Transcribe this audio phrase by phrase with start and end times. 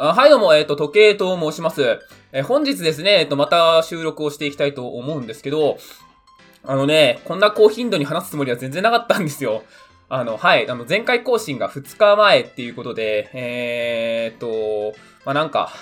[0.00, 1.98] はい、どうも、えっ、と、時計と申します。
[2.30, 5.76] えー本日ですね、えっ、と、また収録をしていきたいと思うんですけど、
[6.62, 9.64] あのね、こんな高頻度に話すつもりは全然なかったんですよ。
[10.08, 15.72] あの、はい、あの、前回更新が2日前っていうことで、えーっと、まあ、なんか、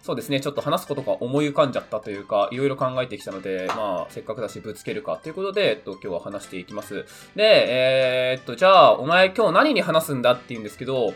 [0.00, 7.04] そうですね、ちょっと話すことが思い浮かんじゃったというか、いろいろ考えてきたので、まあ、せっかくだしぶつけるかということで、えっと、今日は話していきます。
[7.34, 11.14] で、えっと、じゃあ、お前今日何に話すんだって言うんですけど、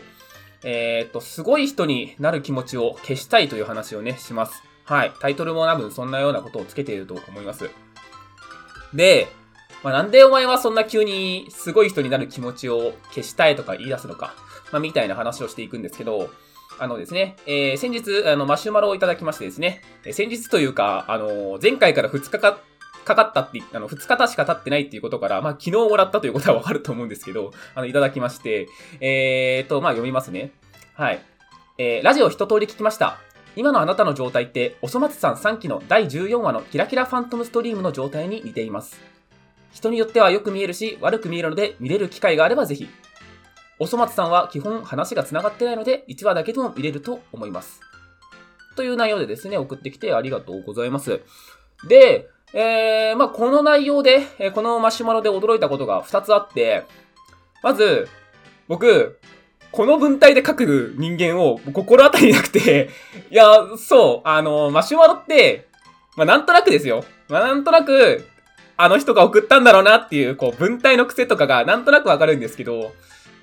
[0.63, 4.63] えーっと、すごい人になる気持ちを消したいという話をね、します。
[4.85, 5.13] はい。
[5.19, 7.69] タイトルも多分そんなようなことをつけていると思います。
[8.93, 9.27] で、
[9.83, 14.35] まあ、なんでお前はそんな急にすごい人になる気持ちを消したいとか言い出すのか、
[14.71, 16.29] まあ、みたいな話をしていくんですけど、
[16.79, 22.59] あのですね、えー先日、あの、マシュマロをいただきましてですね、えー先日というか、あの、前回から2日か、
[23.03, 28.67] かかったって、あの、2日たしか経ってないっていうことから、まあ、昨日もらったということはわかると思うんですけど、あの、いただきまして、
[28.99, 30.51] えーと、まあ、読みますね。
[30.93, 31.21] はい。
[31.77, 33.17] えーラジオ一通り聞きました。
[33.55, 39.01] 今のあなたの状態って、おそ松さん3期の第14話のキラキラファントムストリームの状態に似ています。
[39.73, 42.87] 人によってはよく見えるし、悪く見えるので、見れる機会があればぜひ。
[43.79, 47.81] おそ松さんは基本話が繋がってないので、1話だけでも見れると思います。
[48.75, 51.21] という内容でですね、送ってきてありがとうございます。
[51.87, 56.83] で、えー、まあこの内容で、えこのマシュマロで驚いたことが2つあって、
[57.63, 58.07] まず、
[58.67, 59.19] 僕、
[59.71, 62.89] この文体で書く人間を心当たりなくて、
[63.29, 63.45] いや、
[63.77, 65.67] そう、あの、マシュマロって、
[66.17, 67.05] まあなんとなくですよ。
[67.29, 68.27] まあなんとなく、
[68.75, 72.93] あの人が送ったんだろうなっていう、こう、文体の癖とかがなんとなくわかるんですけど、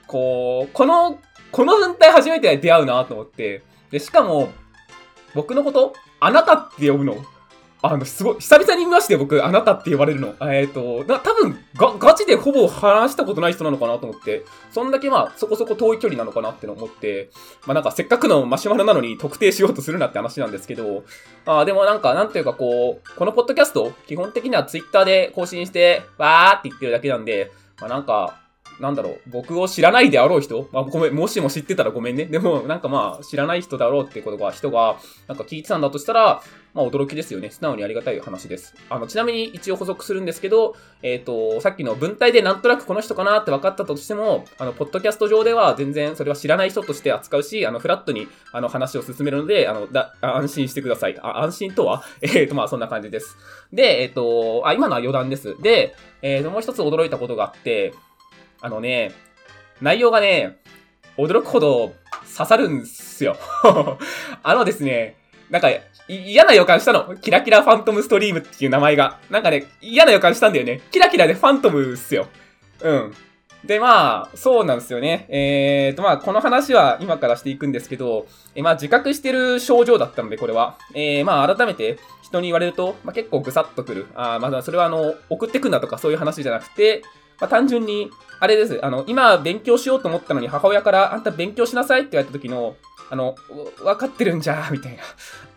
[0.07, 1.19] こう、この、
[1.51, 4.51] この文体初めて出会うなと思って、で、しかも、
[5.35, 7.17] 僕のこと、あなたって呼ぶの？
[7.81, 10.35] あの、すごい、久々に見まして、僕、あなたって呼ばれるの。
[10.53, 17.31] えっ、と、な、多分、が、ガチでほぼ話したことない人なのかなと思って、そんだけまあ、そこそこ遠い距離なのかなって思って、
[17.67, 21.05] まあなんかせっかくのマシュマロなのに特定しようとするなって話なんですけど、
[21.47, 28.41] あでもなんか、なんていうかこう、このポッドキャスト、基本的にはツイッターで更新して、わーって言ってるだけなんで、まあなんか、
[28.81, 30.69] なんだろう、僕を知らないであろう人？
[30.73, 32.27] まあごめん、もしも知ってたらごめんね。
[32.27, 36.43] でも、なんかまあ、知らない人だろうってことが、人が、なんか聞いてたんだとしたら、
[36.75, 37.51] まあ驚きですよね。
[37.51, 38.75] 素直にありがたい話です。
[38.89, 51.19] あの、ちなみに一応補足するんですけど、えっ、と、さっきの文体でなんとなくこの人かなって分かったとしても、あの、ポッドキャスト上では全然それは知らない人として扱うし、あの、フラットに、あの、話を進めるので、あの、だ、安心してください。
[51.21, 52.05] あ、安心とは？
[52.23, 53.37] えっ、と、まあ、そんな感じです。
[53.73, 55.57] で、えっ、と、あ、今のは余談です。
[55.61, 57.93] で、えっ、と、もう一つ驚いたことがあって、
[58.61, 59.13] あのね、
[59.81, 60.59] 内容がね、
[61.17, 61.95] 驚くほど
[62.37, 63.37] 刺さるんすよ。
[64.43, 65.17] あのですね、
[65.51, 65.69] なんか、
[66.09, 67.17] 嫌な予感したの。
[67.17, 69.19] キラキラファントムストリームっていう名前が。
[69.31, 70.81] なんかね、嫌な予感したんだよね。
[70.91, 72.27] キラキラでファントムっすよ。
[72.81, 73.15] うん。
[73.65, 75.27] で、まあ、そうなんですよね。
[75.29, 80.79] えーと、まあ、この話は今からしていくんですけど、えまあ、自覚してる症状だったので、これは。
[80.95, 84.07] えー、まあ、改めて人に言われると、まあ、結構ぐさっとくる。
[84.15, 87.03] あまあ、それはあの、送ってくんだとかそういう話じゃなくて、
[87.41, 88.11] まあ、単純に、
[88.41, 88.79] あれです。
[88.85, 92.77] あの、今勉強しようと思ったのに母親から、あんた勉強しなさいって言われた時の、
[93.11, 93.35] あの、
[93.79, 95.03] う分かってるんじゃ、みたいな。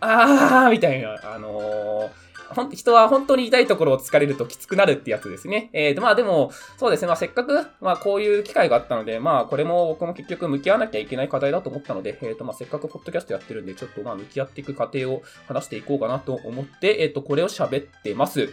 [0.00, 1.16] あー、みたいな。
[1.22, 2.22] あのー
[2.52, 5.70] ほん人は本当に痛いところを突かれるときつくなるってやつですね。
[5.72, 7.08] えー、まあでも、そうですね。
[7.08, 18.50] まあせっかく、まあこういう機会があったので、まあこれも僕も結局向き合わなきゃいけない課題だと思ったので、えーと、まあせっかくポッドキャストやってるんで、ちょっとまあ向き合っていく過程を話していこうかなと思って、えーと、これを喋ってます。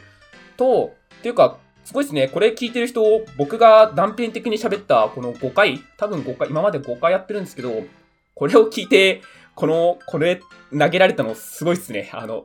[0.56, 1.58] と、っていうか、
[1.90, 2.28] すごいですね。
[2.28, 3.02] これ聞いてる人、
[3.36, 7.82] 僕が断片的に喋ったこの5回、多分5回、今まで5回やってるんですけど、
[8.36, 9.24] これを聞いて、
[9.56, 10.40] この、これ
[10.72, 12.12] 投げられたのすごいっすね。
[12.14, 12.44] あの、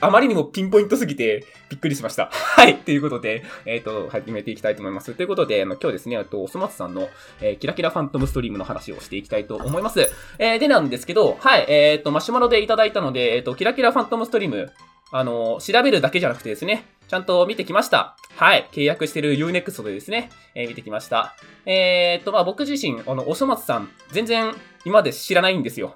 [0.00, 2.30] あまりにもピンポイントすぎてびっくりしました。
[2.32, 2.78] はい。
[2.78, 5.12] ということで、えっ、と、始めていきたいと思います。
[5.12, 7.10] ということで、あの今日ですね、あと、おそ松さんの、
[7.42, 10.10] えーキラキラファントムストリームの話をしていきたいと思います。
[10.38, 11.66] えーでなんですけど、はい。
[11.68, 14.72] えっ、と、マシュマロでいただいたので、えっ、と、キラキラファントムストリーム、
[15.12, 18.16] あの、調べるだけじゃなくてですね、ちゃんと見てきました。
[18.36, 18.68] はい。
[18.72, 21.34] 契約してる Unext でですね、えー見てきました。
[21.66, 24.54] えっ、と、まあ、僕自身、あの、おそ松さん、全然
[24.84, 25.94] 今まで知らないんですよ。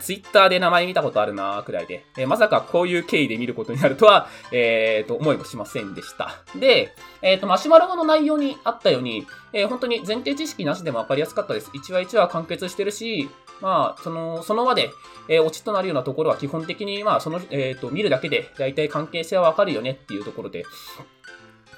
[0.00, 6.36] ツイッターで名前見たことあるなーくらいで、えーまさかこういう経緯で見ることになるとは、 えー、と、思いもしませんでした。
[6.54, 11.70] で、えー、と、マシュマロの内容にあったように、えー本当に前提知識なしでもわかりやすかったです。
[11.70, 13.28] 1話1話完結してるし、
[13.62, 14.90] まあ、その、その輪で、
[15.28, 20.64] えー、オチとなるようなところは基本的に、まあ、その、えー、と、見るだけで、大体関係性はわかるよねっていうところで。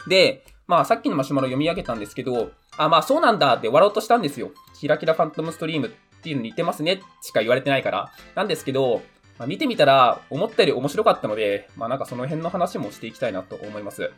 [0.09, 4.51] で、まあ、さっきのマシュマロ読み上げたんですけど、あ、まあ、そうなんだって笑おうとしたんですよ。
[4.81, 5.91] キラキラファントムストリームっ
[6.23, 8.11] ていうの似てますねしか言われてないから。
[8.35, 9.03] なんですけど、
[9.39, 14.11] まあ、見てみたら、思ったより面白かったので、まあなんかその辺の話もしていきたいなと思います。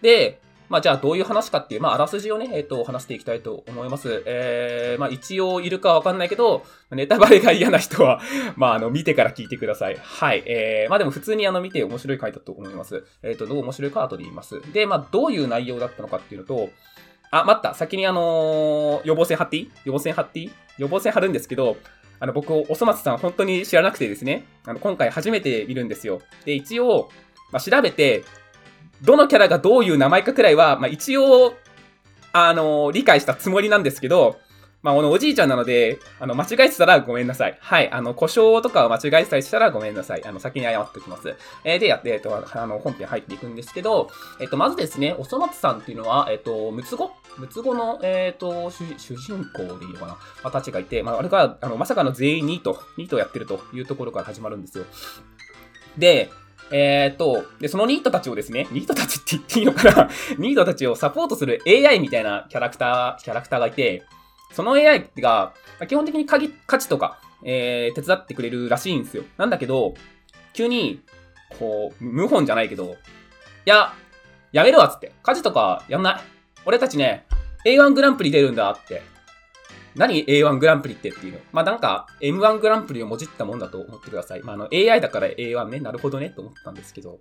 [0.00, 0.40] で、
[0.70, 4.22] まあ、じゃあどういう話かっていう、まあ、あらすじをね、えっ、ー、と、話していきたいと思います。
[4.24, 6.62] えー、まあ、一応いるかわかんないけど、
[6.92, 8.20] ネタバレが嫌な人は
[8.56, 9.96] まあ、あの、見てから聞いてください。
[10.00, 10.44] はい。
[10.46, 13.04] えー、まあでも普通にあの、見て面白い回だと思います。
[13.24, 14.60] えっ、ー、と、どう面白いか後で言います。
[14.72, 16.70] で、まあ、どういう内容だったのかっていうのと、
[17.32, 17.74] あ、待った。
[17.74, 19.70] 先にあのー、予防線貼っていい？
[19.86, 20.50] 予防線貼っていい？
[20.78, 21.78] 予防線貼るんですけど、
[22.20, 26.20] あの、僕、おそ松さん本当に知らなくてですね、あの、今回初めて見るんですよ。
[26.44, 27.10] で、一応、
[27.50, 28.22] まあ、調べて、
[29.02, 31.54] どのキャラがどういう名前かくらいは、まあ、一応、
[32.32, 34.38] あの、理解したつもりなんですけど、
[34.82, 37.58] まあ、このおじいちゃんなので、あの、間違えてたらごめんなさい。
[37.60, 37.90] はい。
[37.90, 40.24] あの、故障とかを間違えてたりしたらごめんなさい。
[40.24, 41.34] あの、先に謝っておきます。
[41.64, 44.08] えー、で、やって、えっと、あの、本編入っていくんですけど、
[44.40, 50.12] えっと、まずですね、おそ松さんっていうのは、えっと、むつごむつごの、えっと、主人公でいいのかな？
[50.12, 54.86] まあ、たちがいて、まあ、あれが、あの、まさかの全員ニート、ニートをやってるというところから始まるんですよ。
[55.98, 56.30] で、
[56.72, 60.08] えー、っと、で、そのニートたちをですね、ニートたちって言っていいのかな？
[60.38, 64.04] ニートたちをサポートする AI みたいなキャラクター、キャラクターがいて、
[64.52, 65.52] その AI が、
[65.88, 69.24] 基本的に鍵、価値とか、えー、手伝ってくれるらしいんですよ。
[69.36, 69.94] なんだけど、
[70.52, 71.00] 急に、
[71.58, 72.96] こう、謀反じゃないけど、い
[73.64, 73.92] や、
[74.52, 75.12] やめるわっつって。
[75.22, 76.20] 家事とかやんない。
[76.64, 77.26] 俺たちね、
[77.64, 79.02] A1 グランプリ出るんだって。
[79.94, 81.38] 何 A1 グランプリってっていうの？
[81.52, 84.42] まあ、なんか M1 グランプリをもじったもんだと思ってください。
[84.42, 87.20] まあ、あの AI だから A1 ね、なるほどねと思ったんですけど。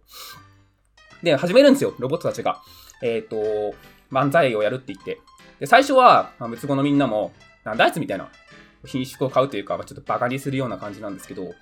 [1.24, 2.62] で、始めるんですよ、ロボットたちが。
[3.01, 3.75] えっ、ー、と、
[4.12, 5.19] 漫才をやるって言って。
[5.60, 7.33] で、最初は、まあ、ムツゴのみんなも、
[7.63, 8.30] なんだあいつみたいな
[8.86, 11.54] 品種を買うというか、まあちょっとバカにするような感じなんですけど、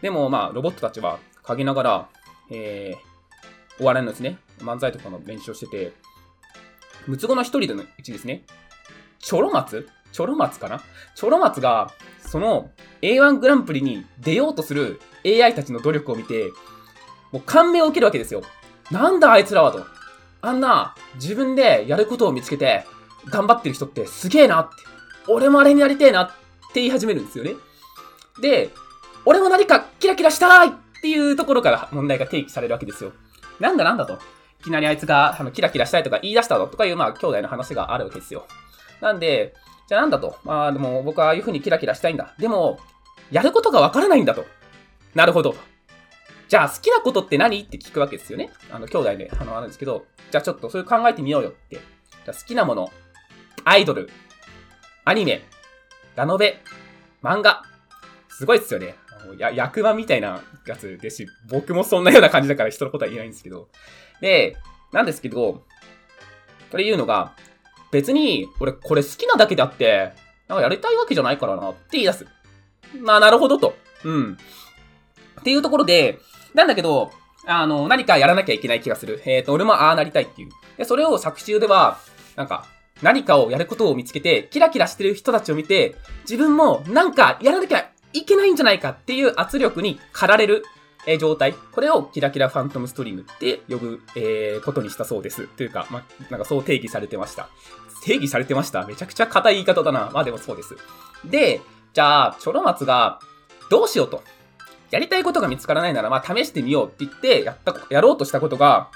[0.00, 2.08] でも、まあ、ロボットたちは陰ながら、
[2.50, 5.92] えー、お笑いのですね、漫才とかの練習をしてて、
[7.06, 8.44] ムツゴの一人のうちですね、
[9.18, 10.82] チョロマツチョロマツかな？
[11.14, 12.70] チョロマツが、その
[13.02, 16.50] A1 グランプリに出ようとする AI たちの努力を見て、
[17.32, 18.42] もう感銘を受けるわけですよ。
[18.90, 19.84] なんだあいつらはと。
[20.42, 22.84] あんな、自分でやることを見つけて、
[23.26, 24.74] 頑張ってる人ってすげえなって。
[25.28, 26.28] 俺もあれになりてえなっ
[26.72, 27.54] て言い始めるんですよね。
[28.40, 28.70] で、
[29.26, 30.72] 俺も何かキラキラしたいっ
[31.02, 33.12] ていうところから問題が提起されるわけですよ。
[33.60, 34.18] なんだなんだと。
[34.60, 38.46] いきなりあいつがあのキラキラしたいとか言い出したのとかいう、まあ、兄弟の話があるわけですよ。
[39.00, 39.54] なんで、
[39.90, 40.38] じゃあなんだと。
[40.44, 42.32] まあでも僕はああいう風にキラキラしたいんだ。
[42.38, 42.78] でも、
[43.32, 44.46] やることがわからないんだと。
[45.16, 45.56] なるほど。
[46.46, 48.50] じゃあ好きなことって何って聞くわけですよね。
[48.70, 51.74] あの、兄弟で、あの、あるんですけど、じゃあちょっとそれ考えてみようよって。
[51.74, 52.92] じゃあ好きなもの、
[53.64, 54.08] アイドル、
[55.04, 55.42] アニメ、
[56.14, 56.60] ラノベ、
[57.20, 57.64] 漫画。
[58.28, 58.94] すごいっすよね。
[59.38, 63.68] や、役場みたいなやつですし、僕もそんなような感じだから人のことは言えないんですけど。
[64.20, 64.56] で、
[64.92, 65.64] なんですけど、
[66.70, 67.34] これ言うのが、
[67.90, 70.12] 別に、俺これ好きなだけであって、
[70.48, 72.26] なんかやりたいわけじゃないからなって言い出す。
[73.00, 73.74] まあ、なるほどと。
[74.04, 74.38] うん。
[75.40, 76.18] っていうところで、
[76.54, 77.12] なんだけど、
[77.46, 79.22] あの、何かやらなきゃいけない気がする。
[79.24, 80.50] えっ、ー、と、俺もああなりたいっていう。
[80.76, 81.98] で、それを作中では、
[82.36, 82.66] なんか、
[83.02, 90.64] 何かをやることを見つけて、キラキラしてる人たちを見て、自分もなんかやらなきゃいけないんじゃないかっていう圧力に駆られる、
[91.06, 91.54] え状態。
[91.54, 95.46] これをキラキラファントムストリームって呼ぶ、えー、ことにしたそうです。
[95.46, 97.48] というか、ま、なんかそう定義されてました。
[98.04, 98.86] 定義されてました？
[98.86, 100.10] めちゃくちゃ硬い言い方だな。
[100.12, 100.76] まあでもそうです。
[101.24, 101.60] で、
[101.92, 103.20] じゃあ、チョロマツが、
[103.70, 104.22] どうしようと。
[104.90, 108.88] やりたいことが見つからないなら、まあ試してみようって言って、やった、やろうとしたことが、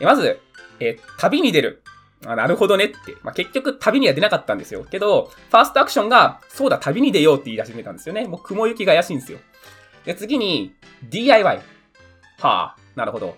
[0.00, 0.40] えまず、
[0.80, 1.82] え旅に出る。
[2.24, 2.96] あ、なるほどねって。
[3.22, 4.84] まあ、結局旅には出なかったんですよ。
[4.84, 8.26] けど、ファーストアクションが、そうだ、旅に出ようって言い始めたんですよね。
[8.26, 9.38] もう雲行きが怪しいんですよ。
[10.06, 10.74] で、次に、
[11.10, 11.58] DIY。
[12.38, 13.36] はあ、なるほど。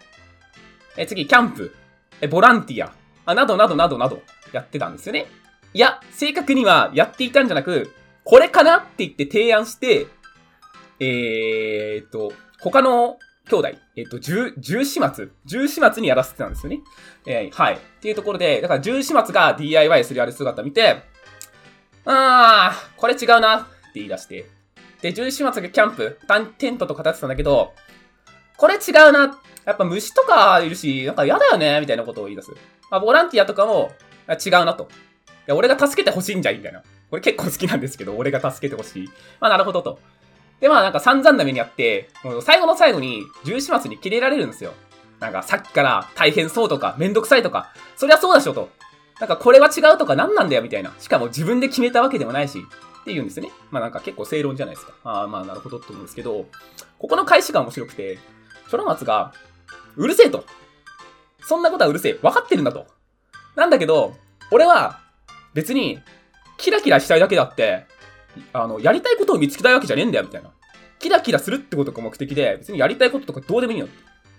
[0.96, 1.74] え、次、キャンプ。
[2.20, 2.92] え、ボランティア。
[3.24, 4.22] あ、などなどなどなど、
[4.52, 5.26] やってたんですよね。
[5.72, 8.78] いや、正確にはやっていたんじゃなく、これかな？
[8.78, 10.06] って言って提案して、
[11.00, 16.80] えー、っと、他の兄弟、えっ、と、十、十四末十四末にやらせてたんですよね。
[17.26, 17.74] えー、はい。
[17.76, 21.02] っていうところで、だから十四末が DIY するある姿見て、
[22.04, 24.57] あー、これ違うなって言い出して。
[25.02, 26.18] で、十四末がキャンプ、
[26.58, 27.74] テントとか立ってたんだけど、
[28.56, 29.40] これ違うな。
[29.64, 32.50] やっぱ虫とかいるし、なんか嫌だよねみたいなことを言い出す。
[32.90, 33.92] まあ、ボランティアとかも
[34.28, 34.84] 違うなと。
[34.84, 34.86] い
[35.46, 36.82] や、俺が助けてほしいんじゃいみたいな。
[37.10, 39.08] これ結構好きなんですけど、俺が助けてほしい。
[39.40, 39.98] まあ、なるほどと。
[40.60, 44.74] で、まあなんか散々な目にあって、もう最後の最後に十四末に切れられるんですよ。
[45.20, 48.68] なんかさっきから大変そうとか、めんどくさいとか、そりゃそうでしょと。
[49.20, 50.92] なんかこれは違うとか何なんだよみたいな。
[50.98, 52.64] しかも自分で決めたわけでもないし、
[53.08, 53.52] って言うんですよね。
[53.70, 54.92] まあなんか結構正論じゃないですか。
[55.02, 56.46] ああ、まあなるほどって思うんですけど、
[56.98, 58.18] ここの返しが面白くて、
[58.68, 59.32] チョロマツが、
[59.96, 60.44] うるせえと。
[61.40, 62.12] そんなことはうるせえ。
[62.14, 62.86] 分かってるんだと。
[63.56, 64.14] なんだけど、
[64.50, 65.00] 俺は
[65.54, 65.98] 別に
[66.58, 67.86] キラキラしたいだけだって、
[68.52, 70.50] あの、やりたいことを見つけたいわけじゃねえんだよ、みたいな。
[70.98, 73.88] キラキラするってことが目的で、別にやりたいこととかどうでもいいよ。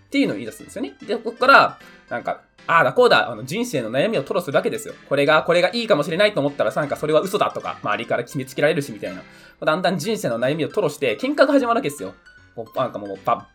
[0.10, 0.96] っていうのを言い出すんですよね。
[1.06, 4.96] で、ここから、なんか、ああだこうだ、あの人生の悩みを吐露するわけですよ。
[5.08, 9.22] これが、これがいいかもしれないと思ったら、なんかそれは嘘だとか、周りから決めつけられるしみたいな。
[9.64, 12.16] だんだん人生の悩みを吐露して、喧嘩が始まるわけですよ。
[12.56, 13.48] こうなんかもう、ば、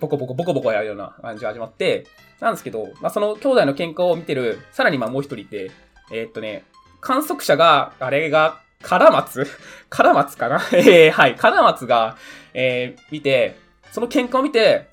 [0.00, 2.06] ボコボコボコボコやるような感じが始まって、
[2.40, 5.70] なんですけど、まあ、その兄弟の喧嘩を見てる、さらにまあもう一人いて、
[6.10, 6.64] えー、っとね、
[7.00, 9.46] 観測者が、あれが、カラマツ
[9.90, 10.56] カラマツかな？
[10.72, 11.36] えー、はい。
[11.36, 12.16] カラマツが、
[12.54, 13.56] えー、見て、
[13.92, 14.88] その喧嘩を見て、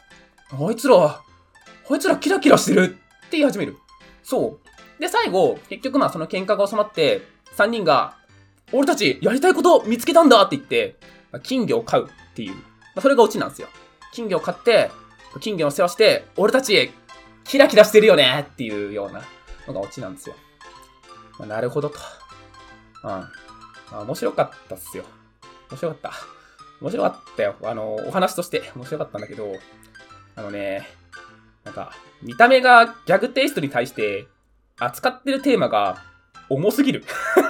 [0.51, 2.87] あいつら、あいつらキラキラしてるっ
[3.29, 3.77] て言い始める。
[4.23, 4.59] そ
[4.97, 5.01] う。
[5.01, 7.21] で、最後、結局まあその喧嘩が収まって、
[7.57, 8.15] 3人が、
[8.71, 10.95] 俺たちやりたいこと見つけたんだって言って、
[11.43, 12.53] 金魚を飼うっていう。
[12.53, 12.61] ま
[12.97, 13.67] あ、それがオチなんですよ。
[14.11, 14.91] 金魚を飼って、
[15.39, 16.91] 金魚の世話して、俺たち
[17.43, 19.21] キラキラしてるよねっていうような
[19.67, 20.35] のがオチなんですよ。
[21.39, 21.97] まあ、なるほどと。
[23.03, 23.09] うん。
[23.09, 23.29] あ、
[24.01, 25.03] 面白かったっすよ。
[25.69, 26.11] 面白かった。
[26.81, 27.55] 面白かったよ。
[27.63, 29.53] あの、お話として面白かったんだけど、
[30.37, 30.87] あのね、
[31.63, 31.91] なんか、
[32.21, 34.27] 見た目がギャグテイストに対して
[34.79, 36.03] 扱ってるテーマが
[36.47, 37.03] 重すぎる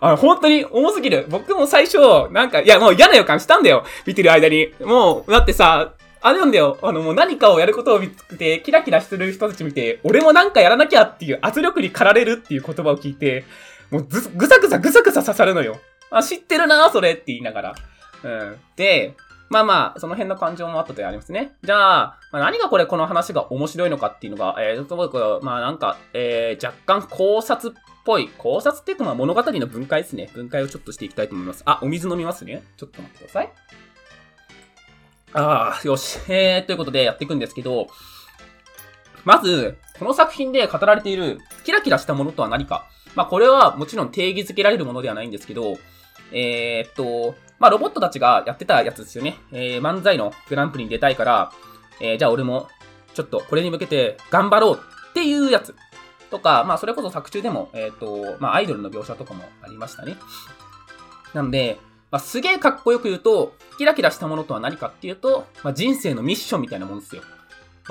[0.00, 1.26] あの、本当に重すぎる。
[1.28, 1.98] 僕も最初、
[2.30, 3.84] なんか、いや、もう嫌な予感したんだよ。
[4.06, 4.72] 見てる間に。
[4.80, 6.78] もう、だってさ、あれなんだよ。
[6.80, 13.44] あの、もう何かをやることを見つけて、キラキラしてる人たち見て、俺もなんかやらなきゃっていう圧力に駆られるっていう言葉を聞いて、
[13.90, 15.78] もうぐさぐさぐさぐさ刺さるのよ。
[16.10, 17.74] あ、知ってるなそれって言いながら。
[18.22, 18.56] うん。
[18.76, 19.14] で、
[19.54, 21.52] まあまあ、その辺の感情も後でありますね。
[21.62, 28.28] じゃあ、まあ、何がこれ、この話が面白いのかっていうのが、えー、と僕、まあなんか、えー、若干考察っぽい。
[28.36, 30.28] 考察っていうか、まあ物語の分解ですね。
[30.34, 31.62] 分解をちょっとしていきたいと思います。
[31.66, 32.64] あ、お水飲みますね。
[32.76, 33.52] ちょっと待ってください。
[35.34, 36.18] ああ、よし。
[36.28, 37.86] えー、ということでやっていくんですけど、
[39.24, 42.86] まず、この作品で語られているキラキラしたものとは何か。
[43.14, 45.76] まあ、これはもちろん定義づけられるものではないんですけど、
[46.32, 49.38] えー、っと、まあ、ロボットたちがやってたやつですよね。
[49.50, 51.50] えー、漫才のグランプリに出たいから、
[51.98, 52.68] えー、じゃあ俺も、
[53.14, 54.80] ちょっとこれに向けて頑張ろう
[55.10, 55.74] っていうやつ。
[56.30, 60.18] とか、まあ、それこそ作中でも、えっ、と、まあ、アイドルの描写とかもありましたね。
[61.32, 61.78] なんで、
[62.10, 67.22] まあ、すげえかっこよく言うと、キラキラしたものとは何かっていうと、まあ、人生のミッションみたいなもんですよ。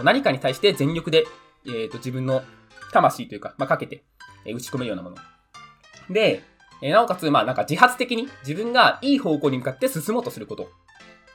[0.04, 1.26] 何かに対して全力で、
[1.66, 2.44] えっ、ー、と、自分の
[2.92, 4.04] 魂というか、まあ、かけて、
[4.46, 5.16] えー、打ち込めるようなもの。
[6.12, 6.44] で、
[6.84, 10.70] え、なおかつ、まあ、なんか自発的に自分がいい方向に向かって進もうとすること。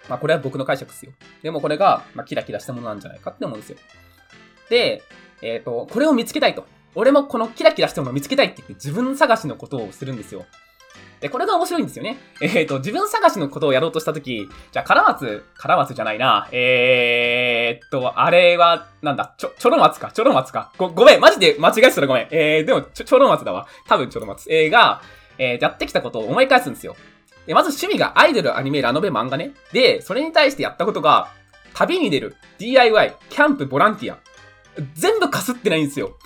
[0.07, 1.13] まあ、これは僕の解釈ですよ。
[1.43, 3.79] でもこれが、まあ、キラキラしたものなんじゃないかって思うんですよ。
[4.69, 5.03] で、
[5.41, 6.67] えっ、ー、と、これを見つけたいと。
[6.95, 10.45] 俺もこのキラキラしたものを見つけたいって言って自分探しのことをするんですよ。
[11.21, 12.19] で、これが面白いんですよね。
[12.41, 16.49] えっ、ー、と、自分探しのことをやろうとしたとき、じゃあ、カラマツ、カラマツじゃないな。
[16.53, 20.73] えーっと、あれは、なんだ、ちょ、ちょろ松か、ちょろ松か？
[20.79, 22.29] ご、ごめん、マジで間違えてたらごめん。
[22.31, 23.67] えー、でも、ちょ、ちょろ松だわ。
[23.89, 24.53] 多分ちょろ松。
[24.53, 25.03] えー、が、
[25.39, 26.97] えー、やってきたことを思い返すんですよ。
[27.47, 29.53] で、まず趣味がアイドル、アニメ、ラノベ、漫画ね。
[29.73, 31.33] で、それに対してやったことが、
[31.75, 34.19] 旅に出る、DIY、キャンプ、ボランティア。
[34.95, 36.19] 全部かすってないんですよ。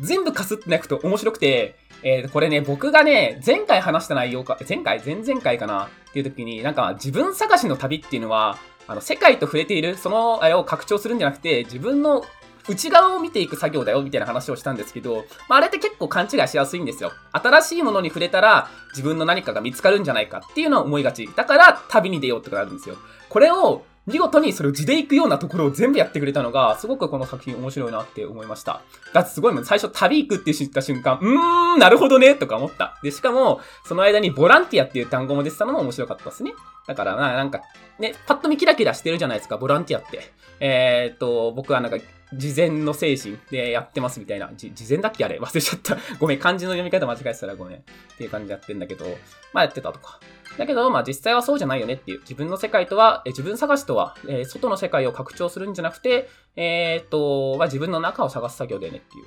[0.00, 5.02] 全部かすってなくて面白くて、えー、これね、僕がね、前回話した内容か、前回？
[5.04, 5.88] 前々回かな？
[6.10, 12.24] っていう時に、なんか自分探しの旅っていうのは、あの、世界と触れている、その、あれを拡張するんじゃなくて、自分の
[12.68, 17.12] 内側を見ていく作業だよ、みたいな話をしたんですけど、まあ、あれって結構勘違いしやすいんですよ。
[17.32, 21.28] 新しいものに触れたら、自分の何かが見つかるんじゃないかっていうのを思いがち。
[21.34, 22.96] だから、旅に出ようってことあるんですよ。
[23.28, 28.82] これを、見事にそれを地で行くようなところを全部やってくれたのが、すごくこの作品面白いなって思いました。
[29.12, 32.98] だってすごいもん、最初旅行くって知った瞬間、うーん、なるほどね、とか思った。
[33.02, 36.52] で、しかも、その間にボランティアっていう単語も出てたのも面白かったですね。
[36.86, 37.60] だから、ななんか、
[38.00, 40.32] ね、パッと見キラキラしてるじゃないですか、ボランティアって。
[40.58, 41.98] えー、っと、僕はなんか、
[42.34, 44.50] 事前の精神でやってますみたいな。
[44.56, 45.38] 事前だっけあれ？
[45.38, 45.98] 忘れちゃった。
[46.18, 47.76] ごめん、漢字の読み方間違えてたらごめん。
[47.76, 47.80] っ
[48.16, 49.04] ていう感じでやってんだけど、
[49.52, 50.18] まあやってたとか。
[50.58, 52.20] だけど、まあ実際はそうじゃないよねっていう。
[52.20, 59.24] 自分の世界とは、え自分探しとは、え、外の世界を拡張するんじゃなくて、えー、っと、まあ、自分の中を探す作業だよねっていう。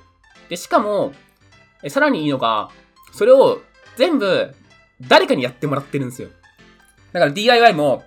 [0.48, 1.12] で、しかも、
[1.82, 2.70] えさらにいいのが、
[3.12, 3.60] それを
[3.96, 4.54] 全部
[5.00, 6.28] 誰かにやってもらってるんですよ。
[7.12, 8.04] だから DIY も、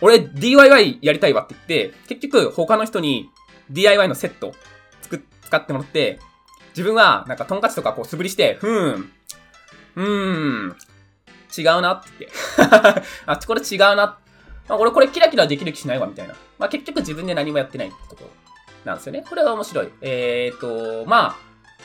[0.00, 3.30] 俺 DIY やりたいわって言って、結局他の人に
[3.70, 4.54] DIY のセット
[5.50, 6.18] 使ってもらって、
[6.70, 9.12] 自分はなんかトンカチとかこう素振りして、ふーん、
[9.96, 10.76] うーん、
[11.56, 13.02] 違うなって言って。
[13.26, 14.18] あ、これ違うな。
[14.68, 16.34] あ、俺これキラキラできる気しないわ、みたいな。
[16.58, 18.24] まあ、結局自分で何もやってないってこと
[18.84, 19.24] なんですよね。
[19.28, 19.88] これは面白い。
[20.00, 20.60] えー、
[21.02, 21.36] と、まあ、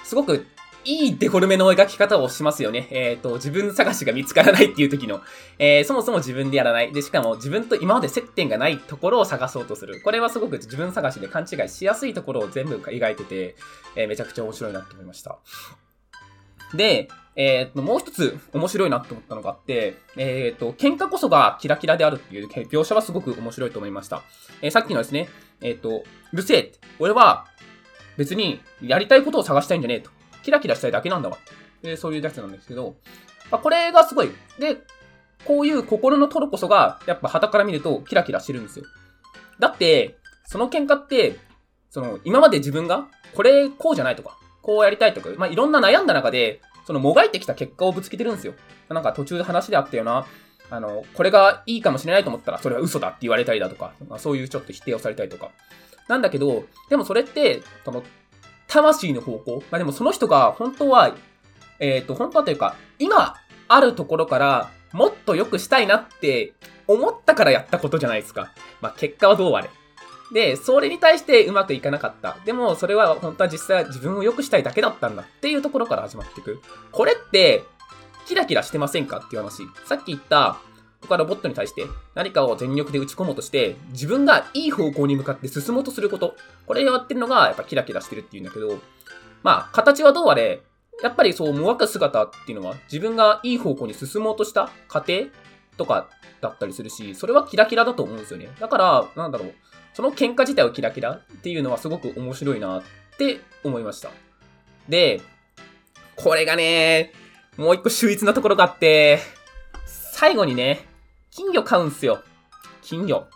[0.04, 0.46] すごく
[0.86, 2.88] いいデフォルメの描き方をしますよね。
[2.92, 5.22] えっ、ー、と、自分探しが見つからないっていう時の、
[5.58, 6.94] えー、そもそも自分でやらない。
[6.94, 10.00] で、しかも自分と今まで接点がないところを探そうとする。
[10.02, 13.56] これはすごく自分探しで勘違いしやすいところを全部描いてて、
[13.96, 15.40] えー、めちゃくちゃ面白いなって思いました。
[16.76, 24.24] で、えー、っと、もう一つ面白いなって思ったのがあって、えー、っと、喧嘩こそがキラキラであるっていう描写はすごく面白いと思いました。
[24.62, 25.28] えー、さっきのですね、
[25.62, 26.80] えっと、うるせえって。
[27.00, 27.46] 俺は
[28.18, 30.10] 別にやりたいことを探したいんじゃねえと。
[30.44, 31.38] キラキラしたいだけなんだわ。
[31.82, 32.96] で、そういうやつなんですけど、
[33.52, 34.30] まあ、これがすごい。
[34.60, 34.78] で、
[35.44, 38.86] こういう心のトロこそが、やっぱ旗から見るとキラキラしてるんですよ。
[39.60, 41.38] だって、その喧嘩って、
[41.90, 48.54] その、今まで自分が、これ、こうじゃないとか、こうやりたいとか、まあ、いろんな悩んだ中で、その、もがいてきた結果をぶつけてるんですよ。
[48.90, 50.26] なんか途中で話であったよな、
[50.70, 55.52] あの、これがいいかもしれないと思ったら、それは嘘だって言われたりだとか、そういうちょっと否定をされたりとか。
[56.08, 58.04] なんだけど、でもそれって、その、
[58.68, 59.64] 魂の方向。
[59.72, 61.16] まあでもその人が本当は、
[61.80, 63.36] えっ、ー、と、本当はというか、今
[63.68, 66.54] あるところから、もっと良くしたいなって
[66.88, 68.52] 思ったからやったことじゃないですか。
[68.82, 69.70] まあ結果はどうあれ。
[70.32, 72.38] で、それに対してうまくいかなかった。
[72.46, 76.62] でも、それは本当は実際は自分を良くしたいだけだったんだっていうところから始まっていく。
[76.92, 77.64] これって、
[78.26, 79.64] キラキラしてませんかっていう話。
[79.86, 80.58] さっき言った、
[81.02, 86.36] 他のボットに対して何かを全力で打ち込もうとして、自分がいい方向に向かって進もうとすること。
[86.66, 88.80] これをやってるのが、やっぱキラキラしてるっていうんだけど、
[89.44, 90.62] まあ、形はどうあれ、
[91.04, 95.26] やっぱりそう、もがく姿っていうのは、自分がいい方向に進もうとした過程
[95.78, 96.08] とか
[96.42, 98.50] だったりするし、それはキラキラだと思うんですよね。
[98.60, 99.54] だから、なんだろう、
[99.96, 102.84] その喧嘩自体をキラキラっていうのはすごく面白いなっ
[103.18, 104.12] て思いました。
[104.90, 105.22] で、
[106.18, 107.14] これがね、
[107.56, 109.20] もう一個秀逸なところがあって、
[109.86, 110.86] 最後にね、
[111.32, 112.22] 金魚買うんすよ。
[112.82, 113.28] 金魚。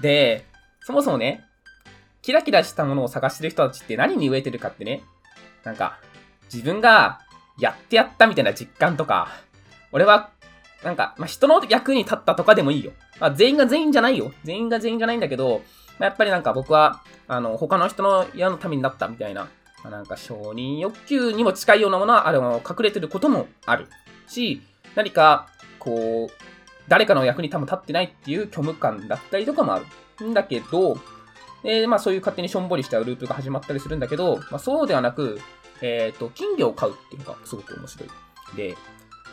[0.00, 0.46] で、
[0.82, 1.44] そもそもね、
[2.22, 5.02] キラキラしたものを探してる人たちって何に飢えてるかってね、
[5.64, 5.98] なんか、
[6.44, 7.18] 自分が
[7.58, 9.28] やってやったみたいな実感とか、
[9.90, 10.30] 俺は、
[10.84, 12.92] なんか、まあ、人の役に立ったとかでもいいよ。
[13.20, 14.32] まあ、全員が全員じゃないよ。
[14.44, 15.62] 全員が全員じゃないんだけど、
[15.98, 19.48] まあ、やっぱりなんか僕は、あの、他の人の矢のためになったみたいな、
[19.82, 23.86] まあ、なんか承認欲求にも近いようなものは、あれも隠れてることもある
[24.26, 24.62] し、
[24.94, 26.32] 何か、こう、
[26.88, 29.86] 誰かの役に多分立ってないっていう虚無感だったりとかもある。
[30.24, 30.98] んだけど、
[31.62, 35.40] で、まあそういう勝手にしょんぼりしたループが始まったりするんだけど、まあそうではなく、
[35.82, 38.08] えっ、ー、と、金魚を飼うっていうのがすごく面白い。
[38.56, 38.76] で、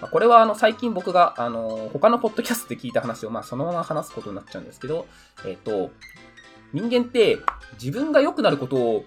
[0.04, 5.08] まあ、これはあの最近僕があの他のポッドキャストで聞いた話をまあそのまま話すことになっちゃうんですけど、
[5.46, 5.92] えっ、と、
[6.74, 7.40] 人間って
[7.82, 9.06] 自分が良くなることを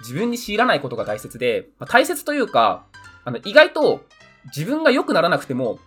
[0.00, 2.84] 自分に強いらないことが大切で、まあ、大切というか、
[3.24, 4.04] あの意外と
[4.54, 5.78] 自分が良くならなくても、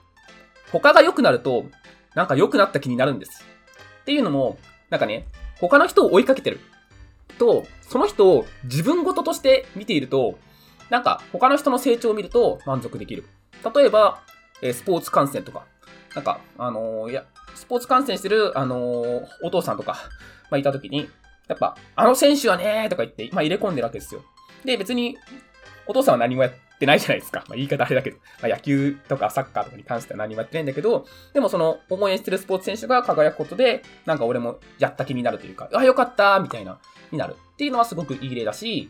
[0.71, 1.65] 他が良くなると、
[2.15, 3.45] なんか良くなった気になるんです。
[4.01, 4.58] っていうのも、
[4.89, 5.27] なんかね、
[5.60, 6.60] 他の人を追いかけてる。
[7.38, 10.39] と、その人を自分ごととして見ていると、
[10.89, 13.25] なんか他の人の成長を見ると満足できる。
[13.75, 14.23] 例えば、
[14.62, 15.65] えスポーツ観戦とか、
[16.15, 19.97] なんか、あのー、いや、スポーツ観戦してる、あのー、お父さんとか、
[20.50, 21.10] まあ、いたときに、
[21.47, 24.24] やっぱ、あの選手はねーとか言って、まあ、入れ込んでるわけですよ。
[24.65, 25.17] で、別に、
[25.88, 27.43] お父さんは何もやってないじゃないですか。
[27.47, 36.80] まあ、言い方あれだけど、まあ、野球とかサッカーとかに関しては何もやってないんだけど、でもその、応援してるスポーツ選手が輝くことで、なんか俺もやった気になるというか、あ、よかったみたいな、
[37.12, 37.36] になる。
[37.54, 38.89] っていうのはすごくいい例だし、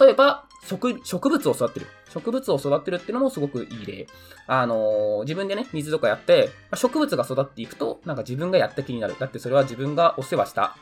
[0.00, 1.86] 例えば、植植物を育てる。
[2.12, 4.06] 植物を育てるっていうのもすごくいい例。
[4.46, 9.16] あのー、自分でね、水とかやって、植物が育っていくと、なんか自分がやった気になる。
[9.18, 10.76] だってそれは自分がお世話した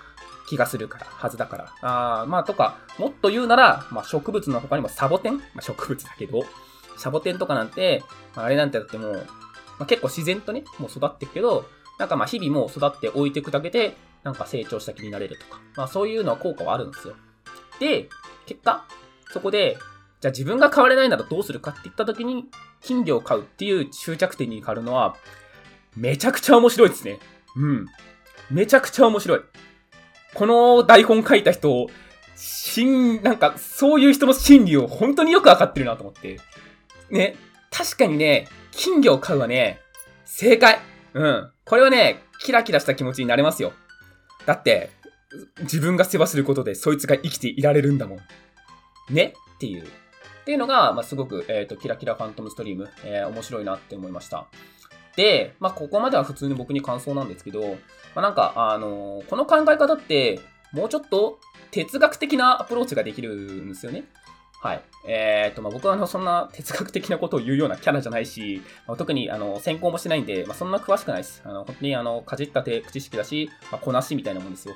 [0.49, 1.75] 気がするから、はずだから。
[1.83, 6.45] あまあ、とか、もっと言うなら、まあ、植物の他にもサボテンまあ、植物だけど、
[6.97, 8.03] サボテンとかなんて、
[8.35, 9.27] あ、れなんてだってもう、
[9.79, 11.65] まあ、結構自然とね、もう育っていくけど、
[11.99, 17.15] なんかまあ日々もう育って置いていくだけで、なんか成長した気になれるとか、まあそういうのは効果はあるんですよ。
[17.79, 18.09] で、
[18.47, 18.85] 結果、
[19.35, 19.77] そこで、
[20.21, 22.45] じゃあ自分が変われないならどうするかって言った時に、
[22.81, 25.17] 金魚を飼うっていう終着点に変わるのは、
[25.97, 27.19] めちゃくちゃ面白いですね。
[27.57, 27.87] うん。
[28.49, 29.41] めちゃくちゃ面白い。
[30.35, 31.89] この台本書いた人、
[32.37, 36.39] しん、なんか、そういう人の心理を本当によくわかってるなと思って。
[37.11, 37.35] ね、
[37.73, 39.81] 確かにね、金魚を飼うはね、
[40.25, 40.79] 正解。
[41.15, 41.51] うん。
[41.65, 43.73] これはね、キラキラした気持ちになれますよ。
[44.47, 44.91] だって、
[45.63, 48.19] 自分が世話することでそいつが生きていられるんだもん。
[49.11, 49.85] ねっていう。
[49.85, 49.87] っ
[50.45, 54.47] ていうのが、まあ、すごく、えっ、ー、と、キラキラファントムストリーム、えー、面白いなって思いました。
[55.17, 57.77] で、まあ、ここまでは普通に僕に感想なんですけど、ま
[58.17, 60.41] あ、なんか、あのー、この考え方って、
[60.73, 61.39] もうちょっと
[61.71, 64.05] 哲学的なアプローチができるんですよね。
[64.61, 64.83] はい。
[65.07, 71.43] えー、と、まあ、僕はあの、そんな哲学的なことを言うようなキャラじゃないし、まあ、特に、あの、専攻もしてないんで、まあ、そんな詳しくないです。
[71.45, 74.75] あの、本当に、あの、かじった手、知識だし、まあ、こなしみたいなもんですよ。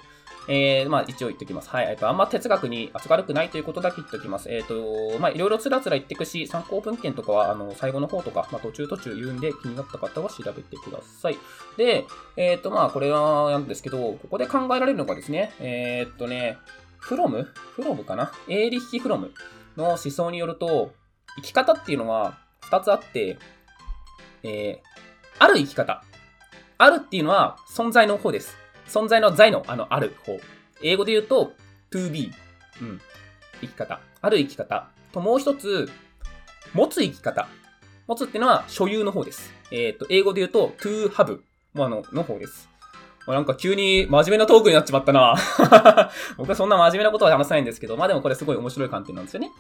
[0.51, 1.69] えー、まあ一応言っておきます。
[1.69, 1.87] はい。
[1.91, 4.51] えっと、あんま哲学に明るくないということだけ言っておきます。
[4.51, 11.39] えっ、ー、と、まあいろいろつらつら言ってくし、参考文献とかは、あの、最後の方とか、まあ途中途中言うんで気になった方は調べてください。
[11.77, 12.07] で、
[12.37, 16.57] えっ、ー、と、まあこれはなんですけど、ここで考えられるのがですね、えっとね、
[16.99, 17.45] フロム？
[17.75, 18.33] フロムかな？
[18.49, 19.33] エーリッヒ・フロム
[19.77, 20.93] の思想によると、
[21.37, 23.39] 生き方っていうのは二つあって、
[24.43, 24.79] えー、
[25.39, 26.03] ある生き方。
[26.79, 28.57] あるっていうのは存在の方です。
[28.89, 30.39] 存在の在のあのある方。
[30.83, 31.53] 英語で言うと
[31.91, 32.33] to be。
[32.81, 33.01] うん。
[33.61, 34.01] 生き方。
[34.21, 34.89] ある生き方。
[35.13, 35.91] ともう一つ、
[36.75, 37.49] 持つ生き方。
[38.07, 39.53] 持つっていうのは所有の方です。
[39.71, 41.41] えっ、ー、と、英語で言うと to have
[41.75, 42.69] もあの、の方です。
[43.27, 45.35] なんか急に真面目なトークになっちまったな
[46.39, 49.51] 僕はそんな真面目なことは話さないんですけど、まあでもこれすごい面白い観点なんですよね。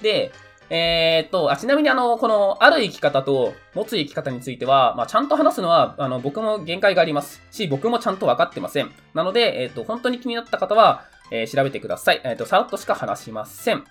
[0.00, 0.32] で、
[0.70, 8.90] えー、っと、あ、ちなみにあの、この、ある生き方と持つ生き方については、まあ、ちゃんと話すのは、あの、僕も限界がありますし、僕もちゃんと分かってません。
[9.14, 12.20] なので、えー、っと、本当に気になった方は、えー、調べてください。
[12.24, 13.84] えっと、さらっとしか話しません。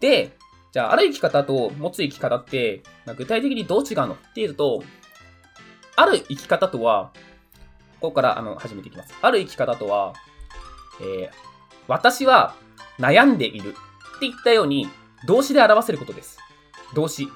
[0.00, 0.36] で、
[0.72, 4.84] じゃあ、ある生き方と持つ生き方って、まあ、具体的にどう違うのっていうと、
[5.96, 7.10] ある生き方とは、
[8.00, 9.14] ここからあの始めていきます。
[9.22, 10.12] ある生き方とは、
[11.00, 11.30] えー、
[11.88, 12.54] 私は
[12.98, 13.72] 悩んでいるっ
[14.20, 14.88] て言ったように、
[15.26, 16.38] 動詞で表せることです。
[16.94, 17.28] 動詞。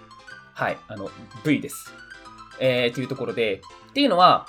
[0.54, 0.78] はい。
[0.88, 1.10] あの、
[1.44, 1.92] V です。
[2.60, 4.46] えー、というところで、っていうのは、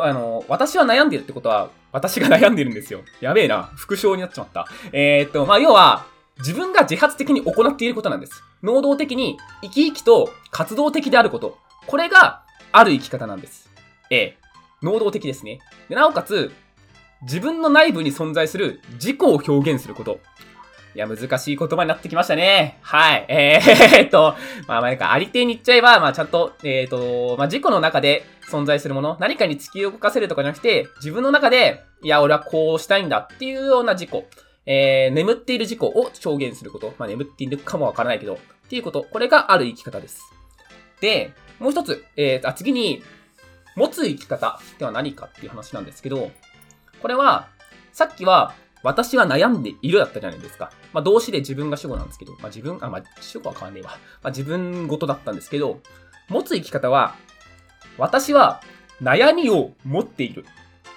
[0.00, 3.02] あの、私は悩んでるってことは、私が悩んでるんですよ。
[3.20, 3.70] やべえな。
[3.76, 4.66] 副賞になっちまった。
[4.92, 6.06] えー、っと、まあ、要は、
[6.38, 8.42] 自分が自発的に行っていることなんです。
[8.62, 11.58] 能動的に生き生きと活動的であること。
[11.86, 12.42] これが
[12.72, 13.70] ある生き方なんです。
[14.10, 14.38] ええ。
[14.82, 15.60] 能動的ですね。
[15.88, 16.52] でなおかつ、
[17.22, 20.20] 自分の内部に存在する自己を表現すること。
[20.96, 22.78] いや、難しい言葉になってきましたね。
[22.80, 23.26] はい。
[23.28, 24.34] えー、っと、
[24.66, 34.24] まあ、なんか、ありていに言っちゃえば、まあ、ちゃんと、えー、っと、まあ、自己の中で存在するもの、何かに突き動かせるとかじゃなくて、自分の中で、いや、俺はこうしたいんだっていうような自己、
[34.64, 36.94] えー、眠っている自己を表現すること。
[36.96, 38.38] まあ、眠っているかもわからないけど、っ
[38.70, 39.04] ていうこと。
[39.04, 40.18] これがある生き方です。
[41.02, 43.02] で、もう一つ、えー、あ、次に、
[43.74, 46.30] 持つ生き方っては何かっていう話なんですけど、
[47.02, 47.48] これは、
[47.92, 48.54] さっきは、
[48.86, 50.70] 私は悩んでいるだったじゃないですか。
[50.92, 53.90] まあ、動詞で自分が主語なんですけど、まあ、自分、あ、まあ、主語は変わんねえわ。
[54.22, 55.80] まあ、自分ごとだったんですけど、
[56.28, 57.16] 持つ生き方は、
[57.98, 58.62] 私は
[59.02, 60.44] 悩みを持っている。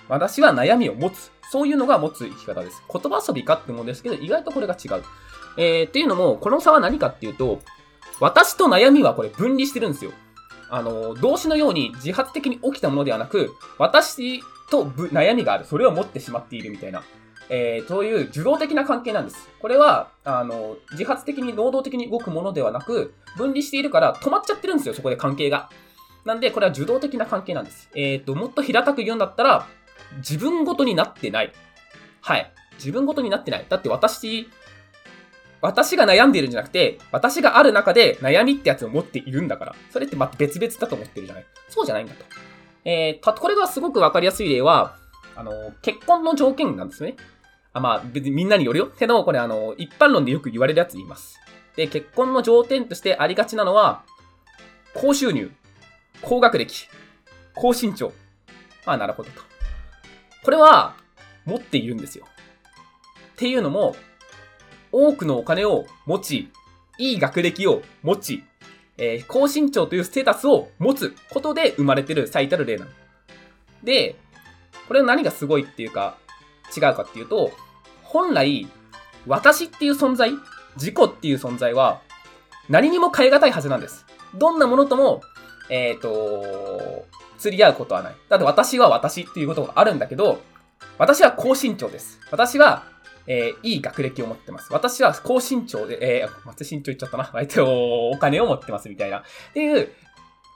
[0.07, 1.31] 私は悩みを持つ。
[1.51, 2.83] そういうのが持つ生き方です。
[2.93, 5.03] 言葉遊びかってもんですけど、意外とこれが違う。
[5.57, 7.59] えー、っていうのも、この差は何かっていうと、
[8.19, 10.11] 私と悩みはこれ分離してるんですよ。
[10.69, 15.65] あの、動詞のように自発的に起きたものではなく、私と悩みがある。
[15.65, 17.01] それを持ってしまっているみたいな。
[17.49, 19.49] えー、そういう受動的な関係なんです。
[19.59, 25.69] これは、あの、自発的に能動的に動くものではなく、分離しているから止まっちゃってるんですよ、そこで関係が。
[26.25, 27.89] なんで、これは受動的な関係なんです。
[27.95, 29.67] えっ、ー、と、もっと平たく言うんだったら、
[30.17, 31.51] 自分ごとになってない。
[32.21, 32.51] はい。
[32.75, 33.65] 自分ごとになってない。
[33.67, 34.47] だって私、
[35.61, 39.75] 私が悩んでいるんじゃなくて、私がある中で悩みってやつを持っているんだから。
[39.89, 41.45] それってまた別々だと思ってるじゃない。
[41.67, 42.23] そうじゃないんだと。
[42.85, 44.95] えー、これがすごくわかりやすい例は、
[45.35, 47.15] あの、結婚の条件なんですね。
[47.73, 48.87] あ、まあ、別にみんなによるよ。
[48.87, 51.39] けど、これあの、一般論でよく言われるやつ言います。
[51.75, 54.03] で、結婚の条件としてありがちなのは、
[54.93, 55.51] 高収入、
[56.21, 56.87] 高学歴、
[57.53, 58.11] 高身長。
[58.85, 59.41] まあ、なるほどと。
[60.43, 60.95] これは、
[61.45, 62.25] 持っているんですよ。
[63.33, 63.95] っていうのも、
[64.91, 66.51] 多くのお金を持ち、
[66.97, 68.43] いい学歴を持ち、
[68.97, 72.91] えー、高身長というステータスを持つことで生まれてる最たる例なの。
[73.83, 74.15] で、
[74.87, 76.17] これは何がすごいっていうか、
[76.75, 77.51] 違うかっていうと、
[78.03, 78.67] 本来、
[79.27, 80.31] 私っていう存在、
[80.75, 82.01] 自己っていう存在は、
[82.69, 84.05] 何にも変え難いはずなんです。
[84.35, 85.21] どんなものとも、
[85.69, 87.05] えっ、ー、と、
[87.37, 88.15] 釣り合うことはない。
[88.29, 90.39] だって私は私っていうことがあるんだけど、
[90.97, 92.19] 私は高身長です。
[92.31, 92.83] 私は、
[93.27, 94.73] えー、いい学歴を持ってます。
[94.73, 97.25] 私は高身長で、えー、松身長言っちゃったな。
[97.25, 99.19] 相手をお金を持ってますみたいな。
[99.19, 99.89] っていう、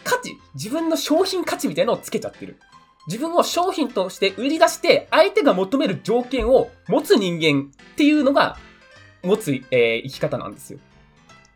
[0.04, 2.60] 価値、自分の商品価値みたいなのをつけちゃってる。
[3.08, 8.58] 自分を商品として売り出して、相手が求める条件を持つ人間っていうのが、
[9.24, 10.80] 持つ、えー、生き方なんですよ。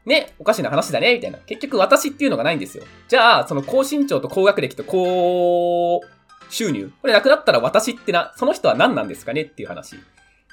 [0.05, 1.37] ね、おかしな話だね、みたいな。
[1.39, 2.85] 結局私っていうのがないんですよ。
[3.09, 6.01] じゃあ、その高身長と高学歴と高
[6.49, 6.91] 収入。
[7.01, 9.41] これなくなったら私ってな、その人は何なんですかね？
[9.41, 9.97] っていう話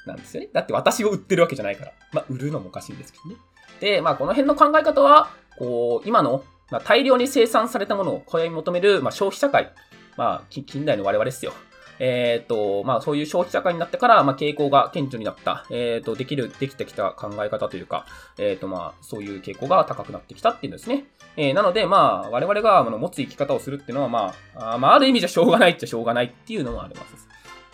[0.05, 0.49] なんですよね。
[0.51, 1.91] だって私を売ってるわけじゃないから。
[2.11, 3.37] まあ、売るのもおかしいんですけどね。
[3.79, 9.71] で、まあ、この辺の考え方は、こう、今の、まあ、大量に生産されたものを買い求める、まあ、消費社会。
[10.17, 11.53] まあ、近代の我々ですよ。
[11.99, 18.05] えっ、ー、と、まあ、そういう消費社会になってから、まあ、傾向が顕著になった、えっ、ー、と、できる、できてきた考え方というか、
[18.37, 21.05] えっ、ー、と、まあ、そういう傾向が高くなってきたっていうんですね。
[21.37, 27.27] えー、なので、まあ、我々が、あの、持つ生き方をするっていうのは、まあ、あまあ、ある意味じゃしょうがないっちゃしょうがないっていうのもあります。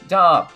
[0.08, 0.52] じゃあ、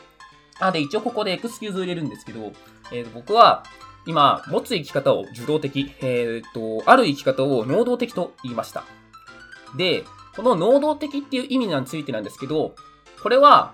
[0.59, 2.51] あ、で、一応ここでエクスキューズを入れるんですけど、
[2.91, 3.63] えー、僕は、
[4.07, 8.83] 今、持つ生き方を受動的、えっ、と、ある生き方を能動的と言いました。
[9.75, 10.03] で、
[10.35, 12.75] この能動的っていう意味についてなんですけど、
[13.21, 13.73] これは、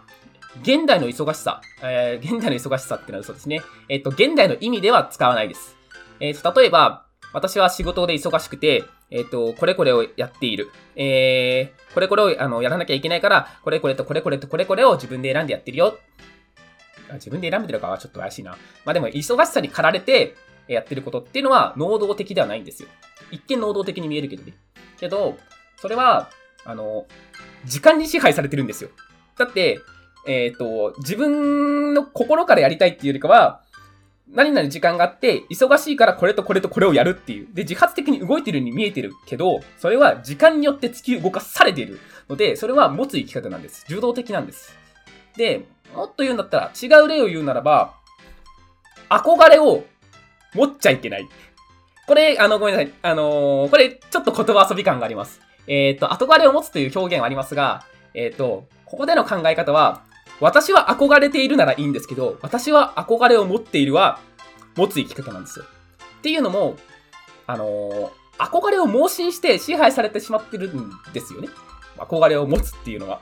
[0.62, 3.62] 現代の忙しさ、えー、現代の忙しさってのは嘘ですね。
[3.88, 5.78] えっ、と、現代の意味では使わないです。
[6.20, 10.70] えっ、と、例えば、私は仕事で忙しくて、えっ、と、これこれをやっている。
[10.96, 15.98] えー、これこれをあのやらなきゃいけないから、これこれとこれこれとこれこれを自分で選んでやってるよ。
[17.14, 18.52] 自分で選んでるかはちょっと怪しいな。
[18.86, 20.36] まあでも、忙しさに駆られて
[20.68, 22.90] やってることっていうのは、能動的ではないんですよ。
[23.32, 24.54] 一見能動的に見えるけどね。
[25.00, 25.38] けど、
[25.78, 26.30] それは、
[26.66, 27.06] あの、
[27.66, 28.90] 時間に支配されてるんですよ。
[29.38, 29.80] だって、
[30.28, 33.62] えっ、ー、と、自分の心からやりたいっていうよりかは、
[34.30, 37.48] 何々時間があって、忙しいからこれとこれとこれをやるっていう。
[37.54, 43.86] で、自発的に動いてるように見えてるけど、それは時間によって突き動かされているので、それは持つ生き方なんです。
[43.90, 44.74] 受動的なんです。
[45.36, 47.96] で、もっと言うんだったら、違う例を言うならば、
[49.10, 49.84] 憧れを
[50.54, 51.28] 持っちゃいけない。
[52.08, 52.94] これ、あの、ごめんなさい。
[53.02, 55.42] あのー、これ、ちょっと言葉遊び感があります。
[55.74, 60.04] えっ、と、憧れを持つという表現はありますが、えっ、と、ここでの考え方は、
[60.42, 64.20] 私は憧れているならいいんですけど、私は憧れを持っているは、
[64.76, 65.66] 持つ生き方なんですよ。
[66.20, 66.76] っていうのも、
[67.48, 71.48] あのー、憧れを盲信して支配されてしまってるんですよね。
[71.98, 73.22] 憧れを持つっていうのは。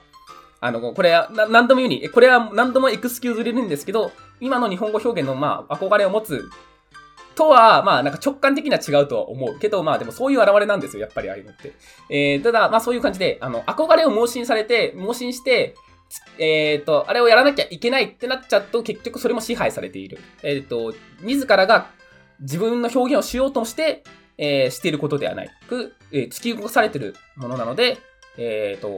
[0.59, 6.49] あの、これは、何度も言うに、これは何度もエクスキューズ入れるんですけど、今の日本語表現の、まあ、憧れを持つ
[7.39, 11.71] とは、まあ、なんか直感的には違うとは思うけど、まあ、でもそういう現れなんですよ、やっぱりああいうのって。
[12.09, 15.73] えー、ただ、まあ、そういう感じで、あの、憧れを盲信されて、盲信して、
[16.37, 20.19] えっ、ー、と、あれをやらなきゃいけないってなっちゃうと、結局それも支配されている。
[20.43, 21.91] えっ、ー、と、自らが
[22.41, 24.03] 自分の表現をしようとして、
[24.37, 27.99] えー、していることではないく、えー、突き動かされているものなので、
[28.37, 28.97] えっ、と、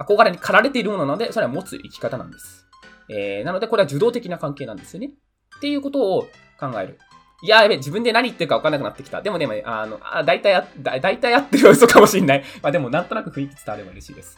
[0.00, 2.66] 憧れに駆られているものなので、それは持つ生き方なんです。
[3.08, 5.12] えー、なので、これは受動的な関係なんですよね。
[5.56, 6.22] っていうことを
[6.58, 6.98] 考える。
[7.44, 9.20] いや、やべ、自分で何言ってるか分かんなくなってきた。
[9.20, 12.44] でもでも、あの、あ、大体あ、だ、大体合ってる嘘かもしんない。
[12.62, 14.34] まあでも、なんとなく雰囲気伝われば嬉しいです。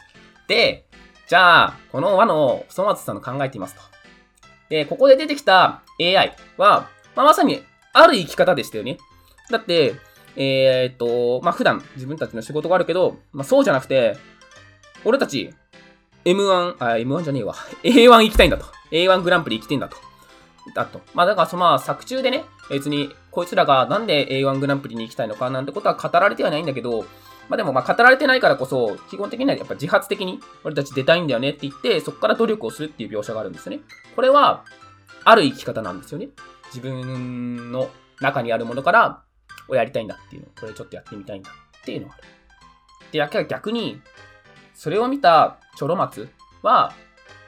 [0.49, 0.85] で、
[1.25, 3.81] じゃあ、この輪の細松さんの考えてみますと。
[4.67, 8.97] で、ここで出てきた AI は、まあ、まさにある生き方でしたよね。
[9.49, 9.95] だって、
[10.35, 14.17] えー、っと、まあ、普段自分たちの仕事があるけど、まあ、そうじゃなくて、
[15.05, 15.53] 俺たち、
[16.25, 17.53] M1、あ、M1 じゃねえわ。
[17.83, 18.65] A1 行きたいんだと。
[18.91, 20.06] A1 グランプリ行きてんだと。
[20.73, 21.01] だと。
[21.13, 27.05] まあ、だから、そのまあ、作中でね、別に、こいつらがなんで A1 グランプリに行きたいのかなんてことは語られてはないんだけど、
[27.49, 33.81] まあでもまあ語られてないからこそ、基本的にはやっぱ自発的に俺たち出たいんだよねって言って、そこから努力をするっていう描写があるんですよね。
[34.15, 34.65] これは、
[35.23, 36.29] ある生き方なんですよね。
[36.73, 39.21] 自分の中にあるものから、
[39.69, 40.47] をやりたいんだっていうの。
[40.59, 42.23] これちょっとやってみたいんだっていうのがある。
[43.11, 44.01] で、逆に、
[44.73, 46.29] それを見たチョロマツ
[46.61, 46.93] は、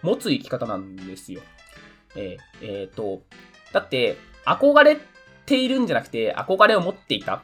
[0.01, 1.41] 持つ生き方なんですよ。
[2.15, 3.21] えー、えー、と、
[3.73, 4.97] だって、憧れ
[5.45, 7.43] ているんじゃなくて、憧れを持っていた。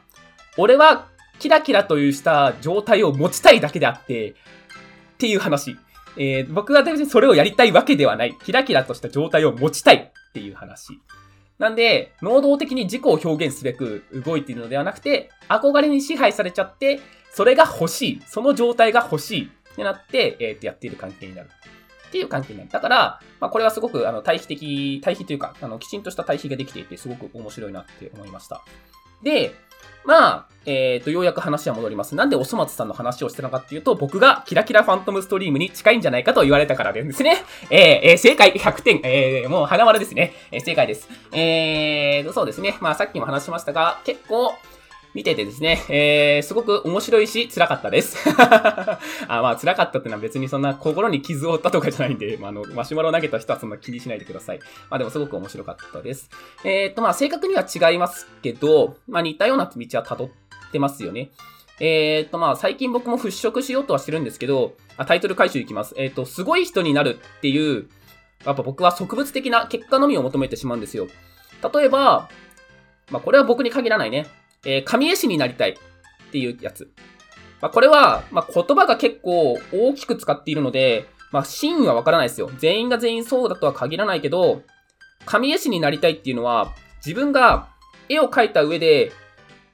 [0.56, 4.34] 俺はキラキラというした状態を持ちたいだけであって、っ
[5.18, 5.76] ていう話。
[6.18, 8.36] えー、僕は別にそれをやりたいわけではない。
[8.44, 10.98] キラキラとした状態を持ちたいっていう話。
[11.58, 17.00] なんで、能動的に自己を表現すべく動いているのではなくて、憧れに支配されちゃって、
[17.32, 18.22] それが欲しい。
[18.26, 19.50] その状態が欲しい。
[19.72, 21.50] ってなって、えー、とやっている関係になる。
[22.06, 22.70] っていう関係になる。
[22.70, 28.62] だから、まあ、これはすごくあの対比的、対比というか、あのきちんとした対比ができていて、すごく面白いなって思いました。
[29.22, 29.54] で、
[30.04, 32.14] まあ、えっ、ー、と、ようやく話は戻ります。
[32.14, 37.38] なんでおそ松さんの話をしてたのかっていうと、僕がキラキラファントムストリームに近いんじゃないかと言われたからですね。
[37.70, 39.00] えー、えー、正解100点。
[39.02, 40.32] えー、もう花丸ですね。
[40.52, 41.08] えー、正解です。
[41.32, 42.76] えー、そうですね。
[42.80, 44.54] まあ、さっきも話しましたが、結構、
[45.16, 48.18] 見ててですね、えー、すごく面白いし、辛かったです。
[48.38, 48.98] あ
[49.28, 54.58] まあ、辛かったってのは別にそんな心に傷を負ったとかじゃないんで、まあ、あの、マシュマロを投げた人はそんな気にしないでください。
[54.90, 56.28] まあでもすごく面白かったです。
[56.64, 60.30] えー、っと、まあ、正確には違いますけど、まあ似たような道は辿っ
[60.70, 61.30] てますよね。
[61.80, 65.94] えー、っと、まあ、最近僕も払拭しようとはしてるんですけど、あタイトル回収いきます。
[65.96, 67.88] えー、っと、すごい人になるっていう、
[68.44, 71.06] やっぱ僕は植物的な結果のみを求めてしまうんですよ。
[71.72, 72.28] 例えば、
[73.10, 74.26] まあ、これは僕に限らないね。
[74.64, 75.74] えー、神絵師になりたいっ
[76.32, 76.90] ていうやつ。
[77.60, 82.50] まあ、これは、まあ、言葉が結構大きく使っているので、まあ、真意はわからないですよ。
[82.58, 84.62] 全員が全員そうだとは限らないけど、
[85.24, 86.72] 神絵師になりたいっていうのは、
[87.04, 87.68] 自分が
[88.08, 89.12] 絵を描いた上で、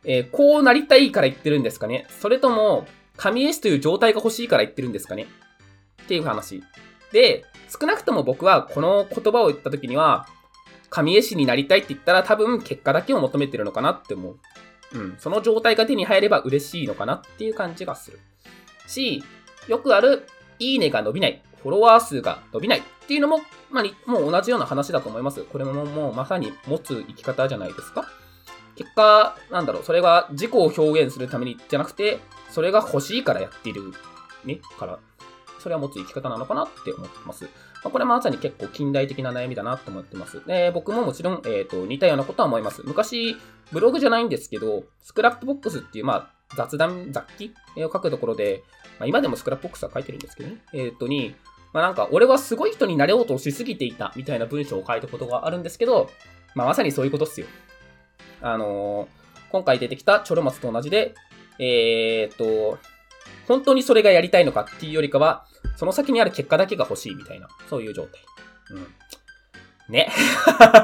[0.05, 5.27] えー、こうなりたいから言ってるんですかねそれとも、神絵師という状態が欲しいから言ってるんですかね
[6.03, 6.63] っていう話。
[7.13, 10.27] で、少なくとも僕はこの言葉を言った時には、
[10.91, 14.39] 神絵師になりたいって言ったら多分結果だけを求めてるのかなって思う。
[14.95, 18.21] うん、その状態が手に入れば嬉しいのかなっていう感じがする。
[18.87, 19.23] し、
[19.69, 20.27] よくある、
[20.59, 25.43] いいねが伸びない、フォロワー数が伸びないっていうのも、まあ、もう同じような話だと思います。
[25.45, 28.05] これももうまさに持つ生き方じゃないですか。
[28.77, 33.93] 結果、なんだろう、それが自己を表現するためにじゃなくて、それが欲しいからやっている、
[34.45, 34.99] ね、から、
[35.59, 37.49] それは持つ生き方なのかなって思ってます。
[37.85, 40.45] まあ、これはまさに結構近代的な悩みだなと思ってます。
[40.47, 42.83] で、僕ももちろん、えっ、ー、と、似たようなことは思います。
[42.85, 43.37] 昔、
[43.73, 48.63] ブログじゃないんですけど、 Scrapbox っていう、まあ、雑談、雑記を書くところで、
[48.99, 50.57] まあ、今でも Scrapbox は書いてるんですけどね。
[50.73, 51.35] えっ、ー、とに、
[51.73, 56.11] まあなんか、俺はすごい人になれようとしすぎていた、みたいな文章を書いたことがあるんですけど、
[56.55, 57.47] まあまさにそういうことっすよ。
[58.43, 61.15] あのー、今回出てきたチョロマツと同じで、
[61.59, 62.79] えー、っと、
[63.49, 68.21] 本当にそれがやりたいのかっていうよりかは、その先にある結果だけが欲しいみたいな、そういう状態。
[68.71, 68.87] うん。
[69.89, 70.11] ね。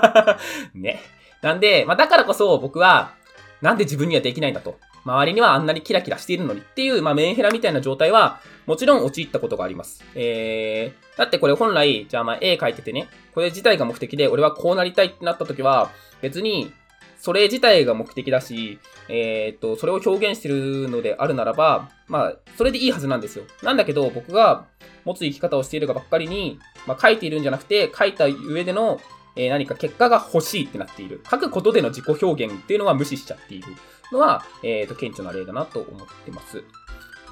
[0.74, 1.01] ね。
[1.42, 3.12] なんで、まあ、だからこそ僕は、
[3.61, 4.79] なんで自分にはできないんだと。
[5.05, 10.05] 周りにはあんなにキラキラしているのにっていう、まあ、メンヘラみたいな状態は、もちろん陥ったことがあります。
[10.14, 16.72] えー、だってこれ本来、じゃあまあ絵描いててね、これ自体が目的で俺はこうなりたいってなった時は、別に、
[17.19, 18.79] それ自体が目的だし、
[19.09, 23.45] えー、っと、それを表現してるのであるならば、まあ、それでいいはずなんですよ。
[23.63, 24.67] なんだけど、僕が
[25.05, 29.01] 持つ生き方をしているがばっかりに、まあ、書いているんじゃなくて、書いた上での、
[29.37, 31.21] えー、何か結果が欲しいってなっている。
[31.29, 33.69] 書くことでの自己表現っていうのは無視しちゃっている
[34.13, 36.63] のは、えー、っと、顕著な例だなと思ってます。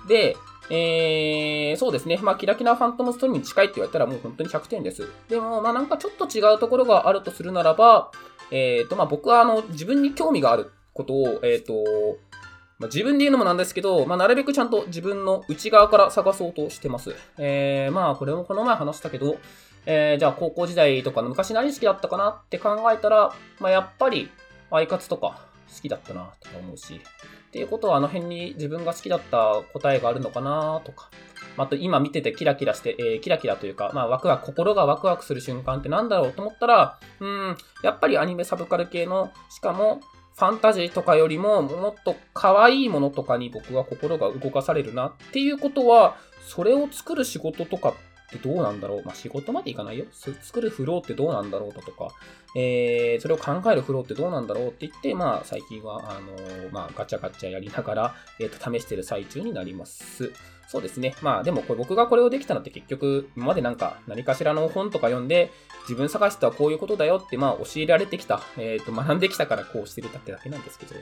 [0.08, 0.36] で、
[0.68, 2.18] えー、そうですね。
[2.22, 5.08] まあ、キラキラファントムストーリーに近いって言われたらもう本当に100点です。
[5.28, 8.10] でも、まあ、なんかちょっと違うところがあるとするならば、
[8.50, 12.18] えっ、ー、と、まあ、僕はあの、自分に興味があることを、えっ、ー、と、
[12.78, 17.14] まあ、自分で言うのもなんですけど、まあ、なるべくちゃんと自分の内側から探そうとしてます。
[17.38, 19.38] えー、まあ、これもこの前話したけど、
[19.86, 24.30] えー、じゃあ高校時代とかの昔何好きだったかなって考えたら、まあ、やっぱり、
[24.70, 27.00] アイカツとか好きだったなとか思うし、
[27.48, 31.10] っていうことはあの辺に自分が好きだった答えがあるのかなとか、
[31.56, 40.00] あと今見ててキラキラして、えー、キラキラというか、まあワクワク、心がワクワクする瞬間ってなんだろうと思ったら、うん、やっぱりアニメサブカル系の、しかも
[40.34, 46.16] ファンタジーとかよりももっと可愛いものとかに僕は心が動かされるなっていうことは、
[46.46, 47.94] それを作る仕事とかっ
[48.30, 49.02] てどうなんだろう？
[49.04, 50.04] まあ、仕事までいかないよ。
[50.12, 52.08] 作るフローってどうなんだろうだとか、
[52.54, 60.32] えー、それを考えるフローってどうなんだろうって言って、まあ、最近は、あのー、まあ、ガチャガチャやりながら、えっ、ー、と、試してる最中になります。
[60.68, 61.14] そうですね。
[61.22, 65.52] まあ、でもこれ僕がこれをできたのって結局、今までなんか何かしらの本とか読んで、
[65.82, 70.98] 自分探しとはこういうことだよって、まあ、教えられてきた、えっ、と、学んできたからこうしてるってだけなんですけど、っ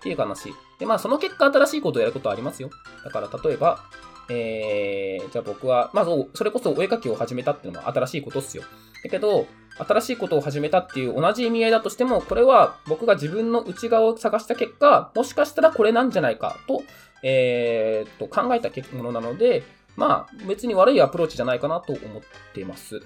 [0.00, 0.54] ていう話。
[0.78, 2.70] で、まあ、その結果新しいことをやることはありますよ。
[3.04, 3.84] だから、例えば、
[4.30, 8.62] えー、じゃあ僕は、まず、それこそお絵描きを始めたっていうのは新しいことっすよ。
[9.02, 9.46] だけど、
[9.78, 16.82] 新しいことを始めたっていう同じ意味合いだとしても、これは僕が自分の内側を探した結果、もしかしたらこれなんじゃないかと、
[17.22, 19.62] えー、っと、考えたものなので、
[19.96, 22.22] まあ、別に悪いアプローチじゃないかなと思っ
[22.54, 23.02] ています。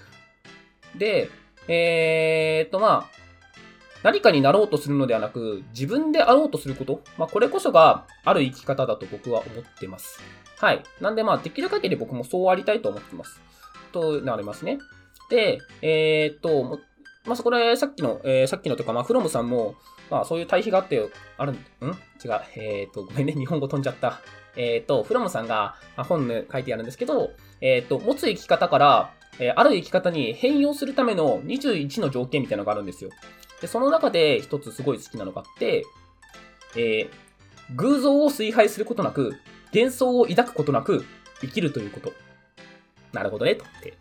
[0.96, 1.30] で、
[1.68, 3.24] えー、っと、まあ、
[4.02, 10.20] 何かになろうとするのではなく、自分であろうとすること、まあ、これこそがある生き方だと僕は思っています。
[10.58, 10.82] はい。
[11.00, 13.40] なんでまあ、できる限り僕もそうありたいと思っています。
[13.92, 14.78] となりますね。
[15.30, 16.80] で、えー、っと、
[17.24, 19.74] まあ、そこでさっきの、えー、さっきのとか、まあ、フロムさんも、
[20.10, 21.60] まあ、そういう対比があって、ある、ん違う。
[22.56, 24.20] えー、っと、ごめんね、 日本語飛んじゃった。
[24.56, 33.10] えー、っと、フロムさんが、本で書いてあるんですけど、えっと、持つ生き方から、えある生き方に変容するための21の条件みたいなのがあるんですよ。
[33.60, 35.84] で、その中で一つすごい好きなのがあって、
[36.76, 37.08] え
[37.74, 39.34] 偶像を崇拝することなく、
[39.72, 41.04] 幻想を抱くことなく
[41.40, 42.12] 生きるということ。
[43.12, 43.94] なるほどね、とって。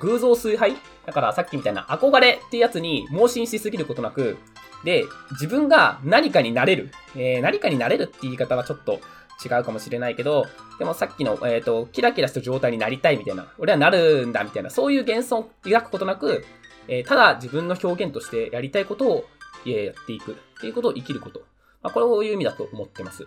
[0.00, 0.76] 偶像崇拝？
[1.06, 4.36] だからさっきみたいな憧れっていうやつに盲信しすぎることなく、
[4.84, 6.90] で、自分が何かになれる。
[7.16, 9.00] えー、何かになれるって言い方はちょっと
[9.44, 10.46] 違うかもしれないけど、
[10.78, 16.44] でもさっきの、えっ、ー、と、キラキラした状態になりたいみたいな、俺はなるんだみたいな、そういう幻想を抱くことなく、
[16.88, 19.24] えー、ただ自分の表現としてやりたいことを、
[19.66, 21.40] えやっていくっていうことを生きること。
[21.82, 23.26] まあ、これをいう意味だと思ってます。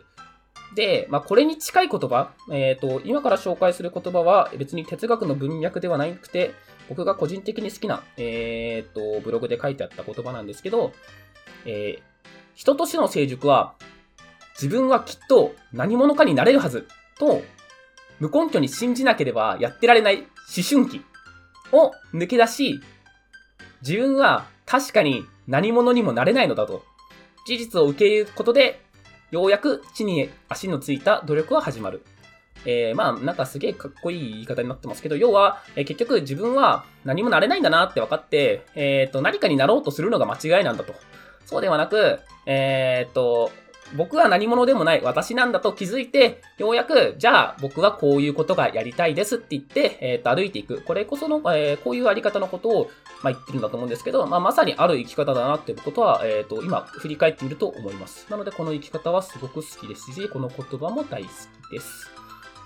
[0.75, 6.53] で、まあ、これに近い言葉、えっ、ー、と、今から紹介する言葉は別に哲学の文脈ではなくて、
[6.87, 10.93] 僕が個人的に好きな、えっ、ー、と、ブログで書いてあった言葉なんですけど、
[11.65, 12.01] えー、
[12.55, 13.73] 人としての成熟は、
[14.53, 17.41] 自分はきっと何者かになれるはずと、
[18.19, 20.25] 無根拠に信じなければやってられない思
[20.67, 21.01] 春期
[21.71, 22.81] を抜け出し、
[23.81, 26.83] 自分は確かに何者にもなれないのだと、
[27.47, 28.81] 事実を受け入れることで
[29.31, 32.03] ようやく地に足のついた努力は始まる。
[32.65, 40.93] えー、まあ、なんかすげえかっこいい言い方になってますけど、要は、えー、結局自分は何もなれないんだなって分かって、えっ、ー、と、何かになろうとするのが間違いなんだと。
[41.45, 43.51] そうではなく、えっ、と、
[43.95, 50.81] 僕は何者でもない私なんだと気づいて、ようやく、じゃあ僕はこういうことがやりたいですって言って、えっ、と、歩いていく。
[50.81, 52.89] これこその、えー、こういうあり方のことを、
[53.21, 58.27] まあ、言ってるんだと思うんですけど、まあ、まさにある生き方だなってことは、えっ、と、今、振り返ってみると思います。
[58.29, 61.29] なので、この生き方はすごく好きですし、この言葉も大好
[61.69, 62.09] きです。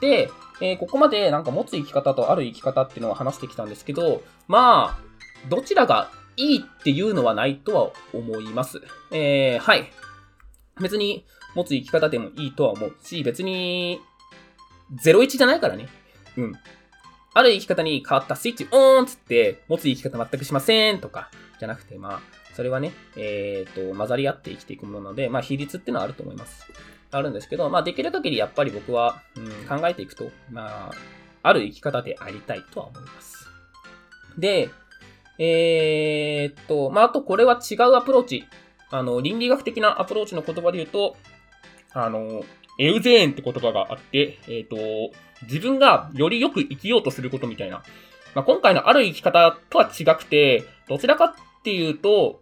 [0.01, 0.29] で、
[0.61, 8.81] えー、ここまでなんか持つ生き方とある生き方っていうのを話してきたんですけど、まあ、どちらがいいっていうのはないとは思います。
[9.11, 9.89] えー、はい。
[10.81, 11.25] 別に
[11.55, 14.01] 持つ生き方でもいいとは思うし、別に
[15.03, 15.87] 01じゃないからね。
[16.37, 16.53] うん。
[17.33, 21.29] ある生き方に変わったスイッチオーンつって、持つ生き方全くしませんとか、
[21.59, 22.19] じゃなくて、まあ、
[22.55, 26.65] それはね、えっ、ー、と、混ざり合って生きていくもので、まあ、比率っていうのはあると思います。
[27.11, 30.91] あるんですけど、まあ、できる限りやっぱり僕は、うん、考えていくと、まあ、
[31.43, 33.47] ある生き方でありたいとは思います。
[34.37, 34.69] で、
[35.37, 38.45] えー、っと、まあ、あとこれは違うアプローチ。
[38.91, 41.17] あの、倫理学的なアプローチの言葉で言うと、
[41.93, 42.43] あの、
[42.77, 44.77] エウゼーンって言葉があって、えっ、と、
[45.43, 47.83] 自分がよりよく生きようとすることみたいな。
[48.33, 51.33] まあ、今回のある生き方とは違くて、どちらかっ
[51.63, 52.41] ていうと、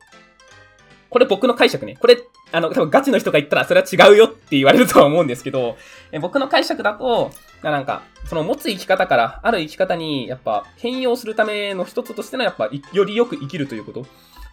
[1.09, 1.95] これ僕の解釈ね。
[1.99, 2.17] これ、
[2.53, 5.75] あの、多分ガチの人が言ったらそれは違うよって言われるとは思うんですけど、
[6.11, 7.31] え僕の解釈だと、
[7.63, 14.05] なんか、その持つ生き方からある生き方にやっぱ変容するための一つとしてのやっぱよりよく生きるということ。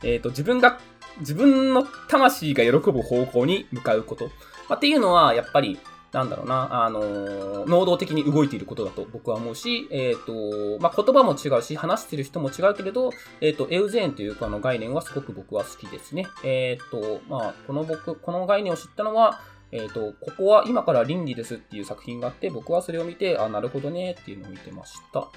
[0.02, 0.80] えっ、ー、と、自分が、
[1.18, 4.30] 自分の魂が喜ぶ方向に向かうこと。
[4.70, 5.78] まあ、っていうのはやっぱり
[6.12, 16.26] なんだろうな、あのー、能動的に動いていることだと僕は思うし、えっ、ー、と、まあ、言葉も違うし、話してる人も違うけれど、えっ、ー、と、エウゼーンというあの概念はすごく僕は好きですね。
[16.42, 19.40] えっ、と、まあ、この僕、この概念を知ったのは、
[19.70, 25.28] えっ、と、ここは今から倫理ですっていう作品があって、僕はそれを見て、あ、なるほどねっていうのを見てました。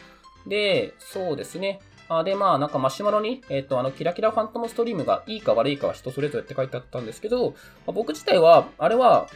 [0.47, 1.82] で、そうですね。
[2.09, 7.55] あで、まあ、なんかマシュマロに、えっ、と、あの、キラキラファントムストリームがいいか悪いかは人それぞれって書いてあったんですけど、ま
[7.89, 9.30] あ、僕自体は、あれは、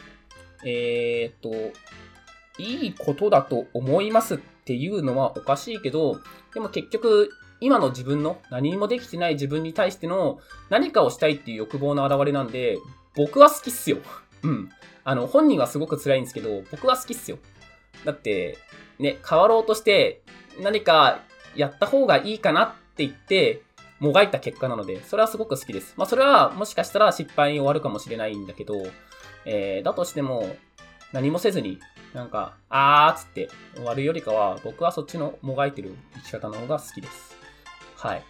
[0.64, 1.78] えー、っと、
[2.58, 6.20] いいことだと思いますっていうのはおかしいけど、
[6.52, 7.30] でも結局、
[7.60, 10.38] 今の自分の何もできてない自分に対しての
[10.70, 12.78] 何かをしたいっていう欲望の表れなんで、
[13.16, 13.98] 僕は好きっすよ。
[14.42, 14.70] うん。
[15.04, 17.38] あの、本人はすごく辛いんですけど、僕は好きっすよ。
[18.04, 18.58] だって、
[18.98, 20.22] ね、変わろうとして
[20.60, 21.20] 何か
[21.56, 23.62] やった方がいいかなって言って、
[23.98, 25.94] もがいた結果なので、それはすごく好きです。
[25.96, 28.86] まあ、それはもしかしたら失敗に終わるかもしれないんだけど、
[29.44, 30.56] えー、だとしても、
[31.12, 31.78] 何もせずに、
[32.14, 37.36] なんか、あーっつって終わるよりかは、僕はそっちのもがいてる生き方の方が好きです。
[37.96, 38.22] はい。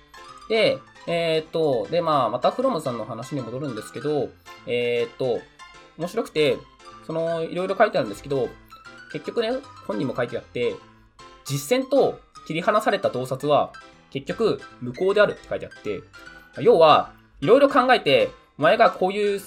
[0.48, 4.28] で、えー、っと、で、まあ、またフロムさんの話に戻るんですけど、
[4.66, 5.40] えー、っと、
[5.96, 6.59] 面白くて、
[7.06, 8.48] その、いろいろ書いてあるんですけど、
[9.12, 9.50] 結局ね、
[9.86, 10.76] 本人も書いてあって、
[11.44, 13.72] 実践と切り離された洞察は、
[14.11, 16.00] 結局、無効であるって書いてあって、
[16.61, 19.40] 要は、いろいろ考えて、お前がこういう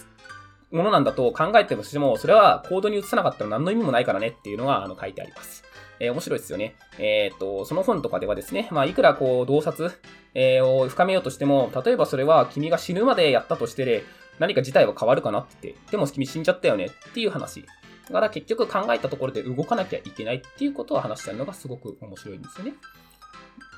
[0.72, 5.64] ものなんだと考えてもしても、それはコードに移さなかったら何の意味もないからねっていうのがあの書いてあります。
[6.00, 6.76] えー、面白いですよね。
[6.98, 9.92] えー、っと、その本とかではですね、まあ、いくらこう、洞察、
[10.34, 14.04] えー、を深めようとしても、例えばそれは君が死ぬまでやったとしてで、
[14.40, 17.64] 何か事態は変わるかなってって、でも君死んじゃったよねっていう話。
[18.08, 22.74] だから結局考えたところで動かなきゃいけないっていうことを話してるのがすごく面白いんですよね。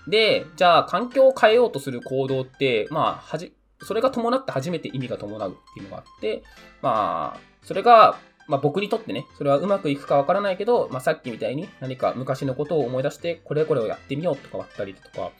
[0.07, 3.53] で、じゃあ環境を変えようとする行動って、まあ、はじ、
[3.83, 6.43] それが伴って初めて意味が伴うっていうのがあって、
[6.81, 8.17] まあ、それが、
[8.47, 15.31] まあ僕にとってね、それはうまくいくかわからないけど、まあさっきみたいに何か昔のことを思い出して、これこれをやってみようとか割ったりとか、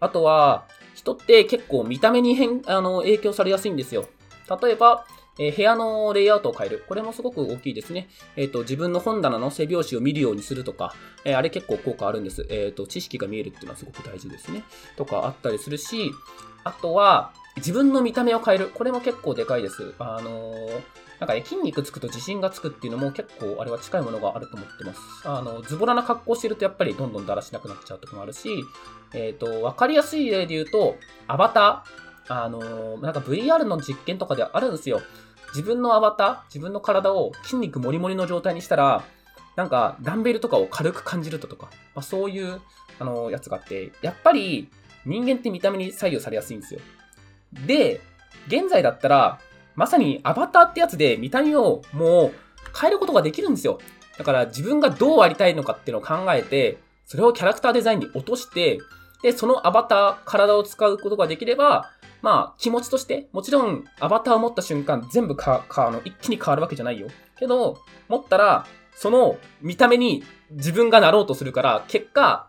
[0.00, 4.06] あとは、人って結構見た目に変、あの、影響されやすいんですよ。
[4.62, 5.06] 例えば、
[5.38, 6.84] えー、部屋のレイアウトを変える。
[6.86, 8.08] これもすごく大きいですね。
[8.36, 12.46] えっ、ー、と、自分の本棚の背拍子を見るようにするとか、えー、あれ結構効果あるんです。
[12.50, 14.62] えっ、と、知識が見えるっていうのはすごく大事ですね。
[14.96, 16.12] とかあったりするし、
[16.62, 18.68] あとは、自分の見た目を変える。
[18.68, 19.94] これも結構でかいです。
[19.98, 20.70] あのー、
[21.20, 25.00] なんかね、筋肉つくと自信がつくっていうのも結構あれは近いものがあると思ってます。
[25.24, 28.64] あの、ズボラな格好してるとやっぱりどんどんだらしなくなっちゃうとこもあるし、
[29.12, 30.96] えっ、ー、と、わかりやすい例で言うと、
[31.28, 32.04] アバター。
[32.26, 35.00] あのー、なんか VR の実験とかであるんですよ。
[35.48, 39.04] 自分のアバター、自分の体を筋肉もりもりの状態にしたら、
[39.56, 42.60] なんかダンベルとかを軽く感じるとか、まあ、そういう、
[42.98, 44.68] あのやつがあって、やっぱり
[45.04, 46.80] 人間って見た目に左右されやすいんですよ。
[47.66, 48.00] で、
[48.46, 49.40] 現在だったら、
[49.74, 52.32] まさにアバターってやつで見た目をもう
[52.78, 53.78] 変えることができるんですよ。
[54.18, 58.78] だから自分がどうありたいのかっていうのを考えて、それをキャラクターデザインに落として、
[59.22, 61.90] で、そのアバター、体を使うことができれば、
[62.22, 67.08] まあ、気持ちとして、もちろん、アバターを持った瞬間、全部か、か、あの、一気に変わるわけじゃないよ。
[67.38, 67.78] けど、
[68.08, 72.48] 持ったら、その見た目に自分がなろうとするから、結果、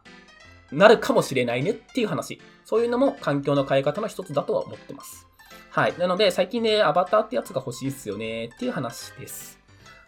[0.72, 2.40] なるかもしれないねっていう話。
[2.66, 5.28] そういうのも環境の変え方の一つだとは思ってます。
[5.70, 5.98] はい。
[5.98, 9.60] なので、最近ね、アバターってやつが欲しいっすよねっていう話です。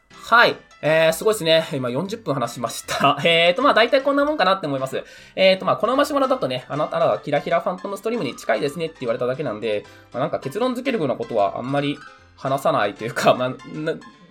[0.10, 0.58] はい。
[0.82, 1.66] えー、すごいですね。
[1.74, 3.18] 今40分話しました。
[3.24, 5.03] えーと、まあ大体こんなもんかなって思います。
[5.36, 11.97] えーと、まあこのマシュマロだとね、あなたらはキラキラファントムストリームに近いですねって言われただけなんで、まあ、なんか結論付けるようなことはあんまり
[12.36, 13.53] 話さないというか、まあ、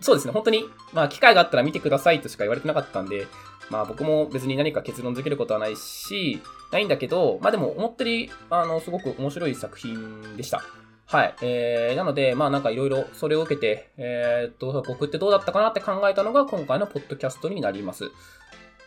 [0.01, 3.27] そうですね、本当に、まあ機会があったら見てくださいとしか言われてなかったんで、
[3.70, 6.40] まあ僕も別に何か結論付けることはないし、
[6.72, 10.62] ないんだけど、まあでも思ったより、あの、すごく面白い作品でした。
[11.06, 11.34] はい。
[11.42, 18.10] えー、なので、まあなんかいろいろそれを受けて、えー、っと、僕ってどうだったかなって考えたのが今回のポッドキャストになります。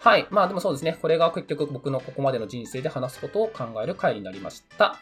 [0.02, 0.28] はい。
[0.30, 0.98] まあでもそうですね。
[1.02, 4.98] これが結局僕のここまでの人生で話すことを考える回になりました。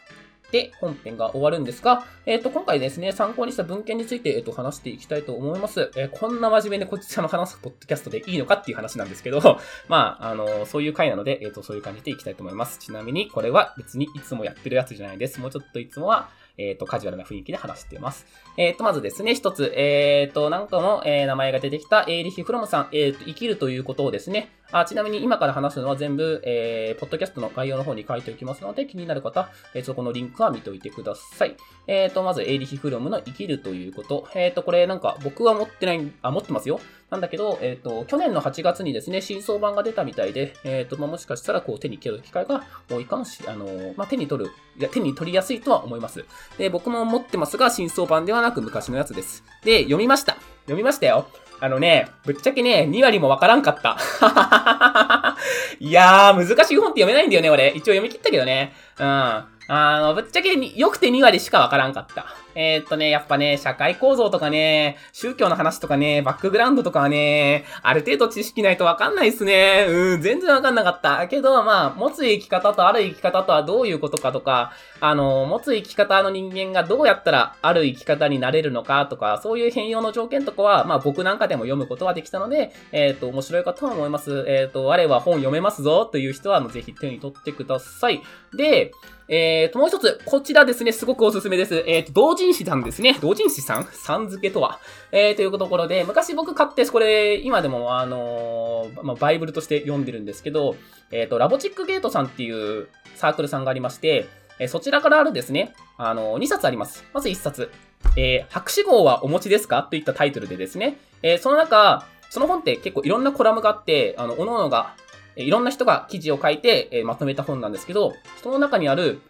[0.50, 5.90] で、本編が終わるんですが、えっ、ー、と、今回ですね、参考にした文献について、えっ、ー、と、話していきたいと思います。
[5.94, 9.40] えー、こんな真面目でこちらの話すポッドキャストでいいのかっていう話なんですけど、
[9.88, 12.78] まあ、あの、そういう回なので、えっ、と、そういう感じでいきたいと思います。
[12.78, 15.38] ちなみに、これは別にいつもやってるやつじゃないです。
[15.38, 18.26] もうちょっといつもは、えっ、と、カジュアルな雰囲気で話しています。
[18.56, 31.56] えっ、と、まずですね、一つ、えっ、と、なんかの、え名前が出てきた、エーリヒ・フロムさん、えっ、と、生きるということをですね、あちなみに今から話すのは全部、えー、ポッドキャストの概要の方に書いておきますので、気になる方、えー、そこのリンクは見ておいてください。
[31.86, 34.28] えっ、ー、と、まず、エイリヒ・フロムの生きるということ。
[34.34, 36.80] えっ、ー、と、これなんか僕は持ってない、あ、持ってますよ。
[37.08, 46.26] なんだけど、えっ、ー、と、去年の8月にですね、新装版が出たみたいで、えっ、と、まあ、もしかしたらこう手に切る機会が多いかもしれ、あのまあ、手に取る、いや、手に取りやすいとは思います。
[46.58, 49.42] で、僕も持ってますが、新装版ではなく昔のやつです。
[49.64, 50.34] で、読みました。
[50.64, 51.26] 読みましたよ。
[51.60, 53.96] あのね、ぶっちゃけね、2割もわからんかった。
[55.80, 57.68] いやー、難しい本って読めないんだよね、俺。
[57.70, 58.74] 一応読み切ったけどね。
[58.98, 59.04] うん。
[59.06, 62.26] あの、ぶっちゃけよくて2割しかわからんかった。
[62.60, 69.86] えー、っとね、やっぱね、社会構造とかね、宗教の話とかね、バックグラウンドとかはね、ある程度知識ないとわかんないっすね。
[69.88, 71.28] うん、全然わかんなかった。
[71.28, 84.44] けど、まあ、持つ生き方とある生き方とはどういうことかとか、あの、持つ生き方の人間がどうやったらある生き方になれるのかとか、そういう変容の条件とかは、まあ僕なんかでも読むことはできたので、えー、っと、面白いかと思います。
[84.48, 88.20] えー、っと、我は本読めますぞという人は、ぜひ手に取ってください。
[88.56, 88.90] で、
[89.28, 91.84] えーと、もう一つ、こちらですね、すごくおすすめです。
[91.86, 93.16] えーと、同人誌さんですね。
[93.20, 93.84] 同人誌さん？
[93.84, 94.80] さん付けとは？
[95.12, 100.76] えー、というところで、昔僕買って、これ、今でも、あのー、まあ、バイブルとして読んでるんですけど、
[101.10, 104.26] えーと、ラボチックゲートさんっていうサークルさんがありまして、
[104.58, 107.04] えー、そちらからあるですね、あのー、2冊あります。
[107.12, 107.70] まず1冊。
[108.16, 109.82] えー、博士号はお持ちですか？
[109.82, 114.94] といったタイトルでですね、えー、その中、その本って結構いろんなコラムがあって、あの、各々が
[115.36, 119.20] いろんな人が記事を書いて、え、まとめた本なんですけど、その中にある、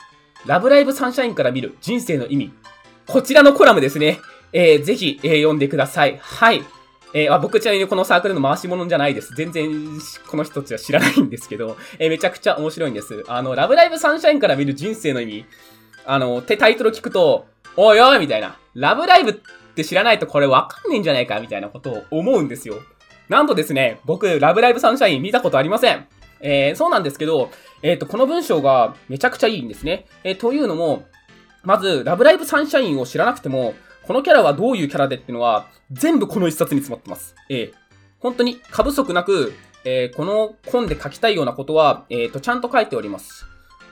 [0.47, 2.53] ラブライブサンシャインから見る人生の意味。
[3.09, 4.21] こちらのコラムですね。
[4.53, 6.19] えー、ぜひ、えー、読んでください。
[6.21, 6.63] はい。
[7.15, 9.35] えー、あ僕ちなみにこのサークルの回し物じゃないです。
[9.35, 9.99] 全然
[10.31, 13.25] この人たちは知らないんですけど、えー、めちゃくちゃ面白いんです。
[13.27, 15.47] あの、ラブライブサンシャインから見る人生の意味。
[16.05, 17.47] あの、ってタイトル聞くと、
[17.77, 18.59] おいおいみたいな。
[18.75, 19.35] ラブライブっ
[19.75, 22.75] て知らないとこれわかんねえんじゃないかみたいなことを思うんですよ。
[23.31, 26.07] なんとですね、僕、ラブライブサンシャイン見たことありません。
[26.41, 27.51] えー、そうなんですけど、
[27.83, 30.05] えっ、ー、と、この文章がめちゃくちゃいいんですね。
[30.25, 31.07] えー、というのも、
[31.63, 33.75] まず、ラブライブサンシャインを知らなくても、
[34.07, 37.35] このキャラはどういうキャラでっていうのは、全部この一冊に詰まってます。
[37.49, 37.75] ええ、
[38.21, 39.53] 本当に過不足なく、
[39.85, 43.47] えー、この本で書きたいようなことは、えっ、ー、と、ちゃんと書いております。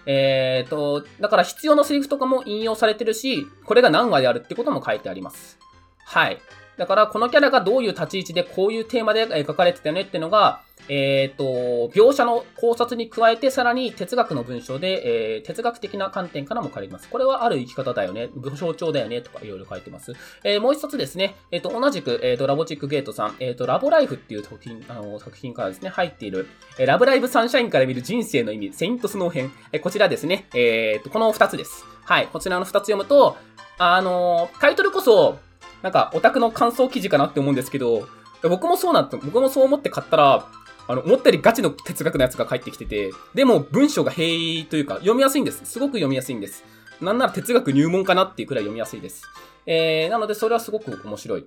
[0.07, 5.59] えっ、ー、と、だから必要なセリフとかも引用されてるし、これが何話であるってことも書いてあります。
[6.05, 6.41] はい。
[6.77, 17.09] だから、このキャラがどういう立ち位置でこういうテーマで描かれてたよねっていうのが、えっ、ー、と、描写の考察に加えて、さらに哲学の文章で、えー、哲学的な観点からも借ります。
[17.09, 20.13] これはある生き方だよね、象徴だよね、とかいろいろ書いてます。
[20.45, 26.47] えー、もう一冊ですね、えっ、と、同じく、えっ、と、ラボチックゲートさん、えっ、と、ラボライフっていう作品、あの、作品からですね、入っている、
[26.79, 31.85] えラブライブサンシャインから見る人生の意味、セイントスノー編、えこちらですね、えっ、と、この二つです。
[32.05, 33.37] はい、こちらの二つ読むと、
[33.79, 35.39] あのタイトルこそ、
[35.83, 38.09] なんか、オタクの感想記事かなって思うんですけど、
[38.43, 40.47] 僕もそうなって、僕もそう思って買ったら、
[40.89, 45.65] あの、思ったよりガチの哲学のやつが返ってきてて、でも文章が平易というか、読みやすいんです。
[45.65, 46.65] すごく読みやすいんです。
[47.01, 49.23] なんなら哲学入門かなっていうくらい読みやすいです。
[49.67, 51.47] えー、なのでそれはすごく面白い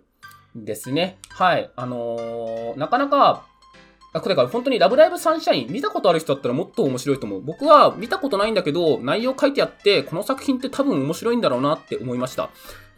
[0.55, 1.17] ですね。
[1.29, 1.71] はい。
[1.75, 3.45] あのー、なかなか、
[4.11, 7.41] あ、これから本当にラブライブサンシャイン見たことある人だったらもっと面白いと思う。
[7.41, 12.49] 僕は見たことないんだけど、内容書いてあって、この作品って多分面白いんだろうなって思いました。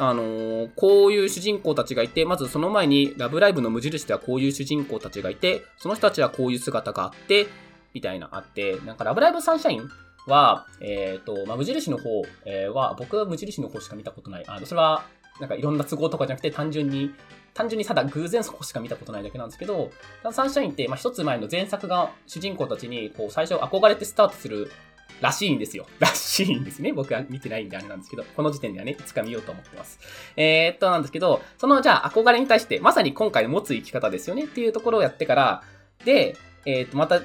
[0.04, 7.46] あのー、こういう主人公たちがいて、まずその前にラブライブの無印ではこういう主人公たちがいて、その人たちはこういう姿があって、
[7.94, 9.88] みたいなあって、なんかラブライブサンシャイン
[10.26, 14.44] は、えっ、ー、と、まあ、無印の方、え、は、僕は無印の方しか見たことない。
[14.48, 15.06] あの、それは、
[15.40, 17.12] なんかいろんな都合とかじゃなくて、単純に
[17.54, 19.92] 単純にただ偶然そこしか見たことないだけなんですけど、
[20.32, 24.72] サンシャインって、まあ、一つ前の前作が主人公たちに、こう、最初憧れてスタートする
[25.20, 25.86] らしいんですよ。
[26.00, 26.94] らしいんですね。
[26.94, 30.00] 僕は見てないんであれなんですけど、この時点ではね、いつか見ようと思ってます。
[30.36, 35.64] えー、っと、なんですけど、その、じゃあ、憧れに対して、まさに今回持つ生き方ですよねっていうところをやってから、
[36.06, 37.22] で、えー、っと、また、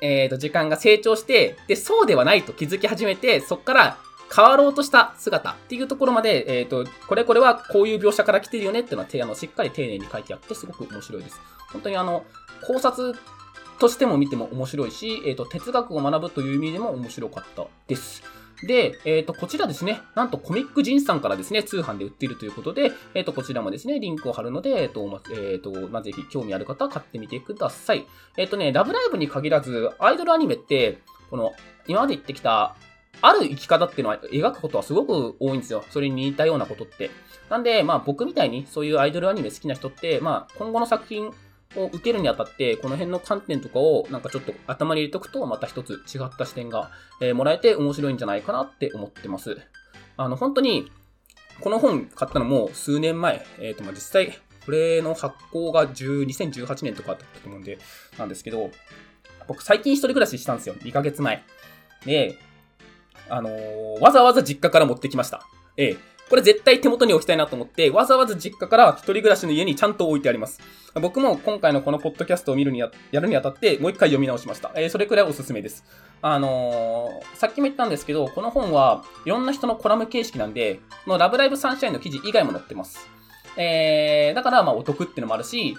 [0.00, 3.98] えー、っと、時間が成長して、で、そうではないと気づき始めて、そっから、
[4.34, 11.40] 変わろうとした姿っていうところまで、えっ、と、これこれはこういう描写から来てるよねっていうのは、あのしっかり丁寧に書いてあって、すごく面白いです。
[11.72, 12.24] 本当にあの、
[12.66, 13.14] 考察
[13.78, 18.22] としても見ても面白いし、えっ、と、哲学を学ぶという意味でも面白かったです。
[18.62, 28.06] で、えっ、と、こちらですね、なんとコミックジンさんからですね、通販で売っているということで、えっ、と、こちらもですね、リンクを貼るので、えっ、と、ま、えっ、と、ま、ぜひ興味ある方は買ってみてください。
[28.36, 30.98] えっ、とね、ラブライブに限らず、アイドルアニメって、
[31.30, 31.52] この、
[31.86, 32.74] 今まで言ってきた、
[33.20, 35.84] ある生き方っていうのは描くことはすごく多いんですよ。
[35.90, 37.10] それに似たようなことって。
[37.50, 41.32] なんで、まあ僕みたいにそういうアイドルアニメ好きな人って、まあ今後の作品
[41.76, 46.90] を受けるにあたって、この辺の観点とかをなんかちょっと頭に入れておくと、また一つ違った視点が、
[47.20, 49.58] えーもらえて面白いんじゃないかなって思ってます。
[50.16, 50.90] あの、本当に、
[51.60, 57.78] この本買ったのも数年前、えっ、と、ま実際、これの発行が10 2018年とかだったと思うんで、
[58.18, 58.70] なんですけど、
[59.46, 60.74] 僕最近一人暮らししたんですよ。
[60.76, 61.42] 2ヶ月前。
[62.04, 62.36] で、
[63.28, 65.42] あのーわざわざ実家から持ってきました。
[65.76, 65.96] ええ。
[66.28, 70.60] これ絶対手元に置きたいなと思って、わざわざ実家から一人暮らしの家にちゃんと置いてあります。
[70.94, 74.72] 僕も今回のこのポッドキャストを見るにや、やるにあたって、もう一回読み直しました。
[74.74, 75.84] えーそれくらいおすすめです。
[76.20, 82.98] あのーさっきも言ったんですけど、この本はいろんな人のコラム形式なんで、このラブライブサンシャインの記事以外も載ってます。
[83.56, 85.76] えー、だからまあお得ってのもあるし、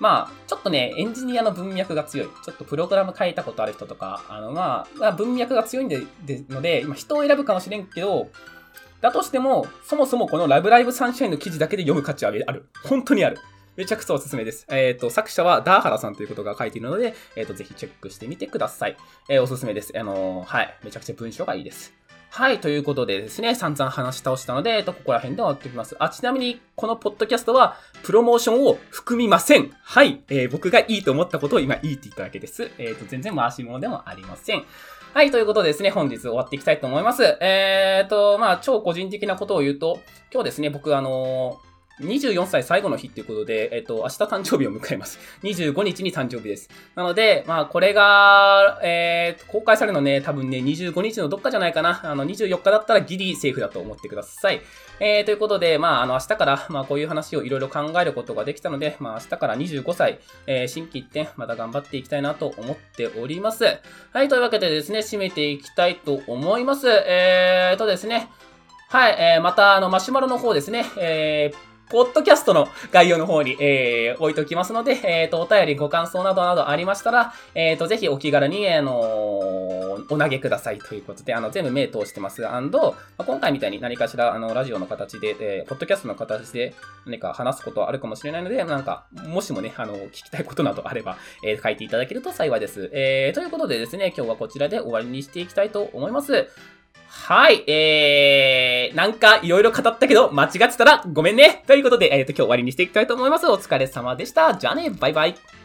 [0.00, 2.28] まあ、ちょっとね、エンジニアの文脈が強い。
[2.42, 8.28] ちょっとプログラム書いたことある人とか、あの、まあ、まあ文脈が強いんで、でので、今人を選ぶかもしれんけど、
[9.00, 12.66] だとしても、そもそもこのラブライブサンシャインの記事だけで読む価値はある。
[12.84, 13.38] 本当にある。
[13.76, 14.66] めちゃくちゃおすすめです。
[14.68, 18.96] えっ、と、作者はダーハラさんということが書いているので、えっ、と、ぜひチェックしてみてください。
[19.28, 19.92] えーおすすめです。
[19.98, 20.74] あのはい。
[20.84, 21.94] めちゃくちゃ文章がいいです。
[22.30, 22.60] はい。
[22.60, 25.96] ということでですね、散々話し倒したので、えっと、ここら辺で終わっておきます。
[25.98, 29.72] あ、ちなみに、このポッドキャストは、プロモーションを含みません。
[29.82, 30.22] はい。
[30.28, 32.70] えー僕がいいと思ったことを今いいって言っただけです。
[32.78, 34.64] えっ、と、全然回し物でもありません。
[35.12, 35.32] はい。
[35.32, 37.24] ということでですね、本日終わっていきたいと思います。
[37.40, 39.98] えっ、と、まあ、超個人的なことを言うと、
[40.32, 45.18] 今日ですね、僕、あのー24歳最後の日っていうことで、えっと、明日誕生日を迎えます。
[45.42, 46.70] 25日に誕生日です。
[46.94, 52.00] なので、まあ、これが、えー、公開されるのね、多分ね、25日のどっかじゃないかな。
[52.02, 54.62] あの、24日だったらギリセーフだと思ってください。
[55.00, 63.64] えー、ということで、まあ、あの、明日から、まあ、こういう話をいろいろ考えることができたので、まあ、明日から25歳、えー、新規一点、また頑張っていきたいなと思っております。
[64.12, 66.86] はい、というわけでですね、締めていきたいと思います。
[66.88, 68.28] えーとですね、
[68.90, 78.92] はい、えー、また、あの、マシュマロの方ですね、えー、ポッドキャストの概要の方に、えー、置いておきますので、えっ、と、お便り、ご感想などなどありましたら、えっ、と、ぜひお気軽に、あの
[80.08, 82.46] お投げくださいということで、あの、全部目通してます。
[82.46, 86.74] アンド、ま今回みたいに何かしら、あの、ラジオの形で、えー、ポッドキャストの形で
[87.06, 92.88] 何か話すことあるかもしれないので、なんか、もしもね、あの、聞きたいことなどあれば、えー書いていただけると幸いです。
[92.92, 96.48] えー、ということでですね、今日はこちらで終わりにしていきたいと思います。
[97.22, 101.62] はい、えー、なんかいろいろ語ったけど、間違ってたらごめんね。
[101.66, 103.46] ということで、えっ、と、今日終わりにしていきたいと思います。
[103.46, 104.54] お疲れ様でした。
[104.54, 105.59] じゃあね、バイバイ。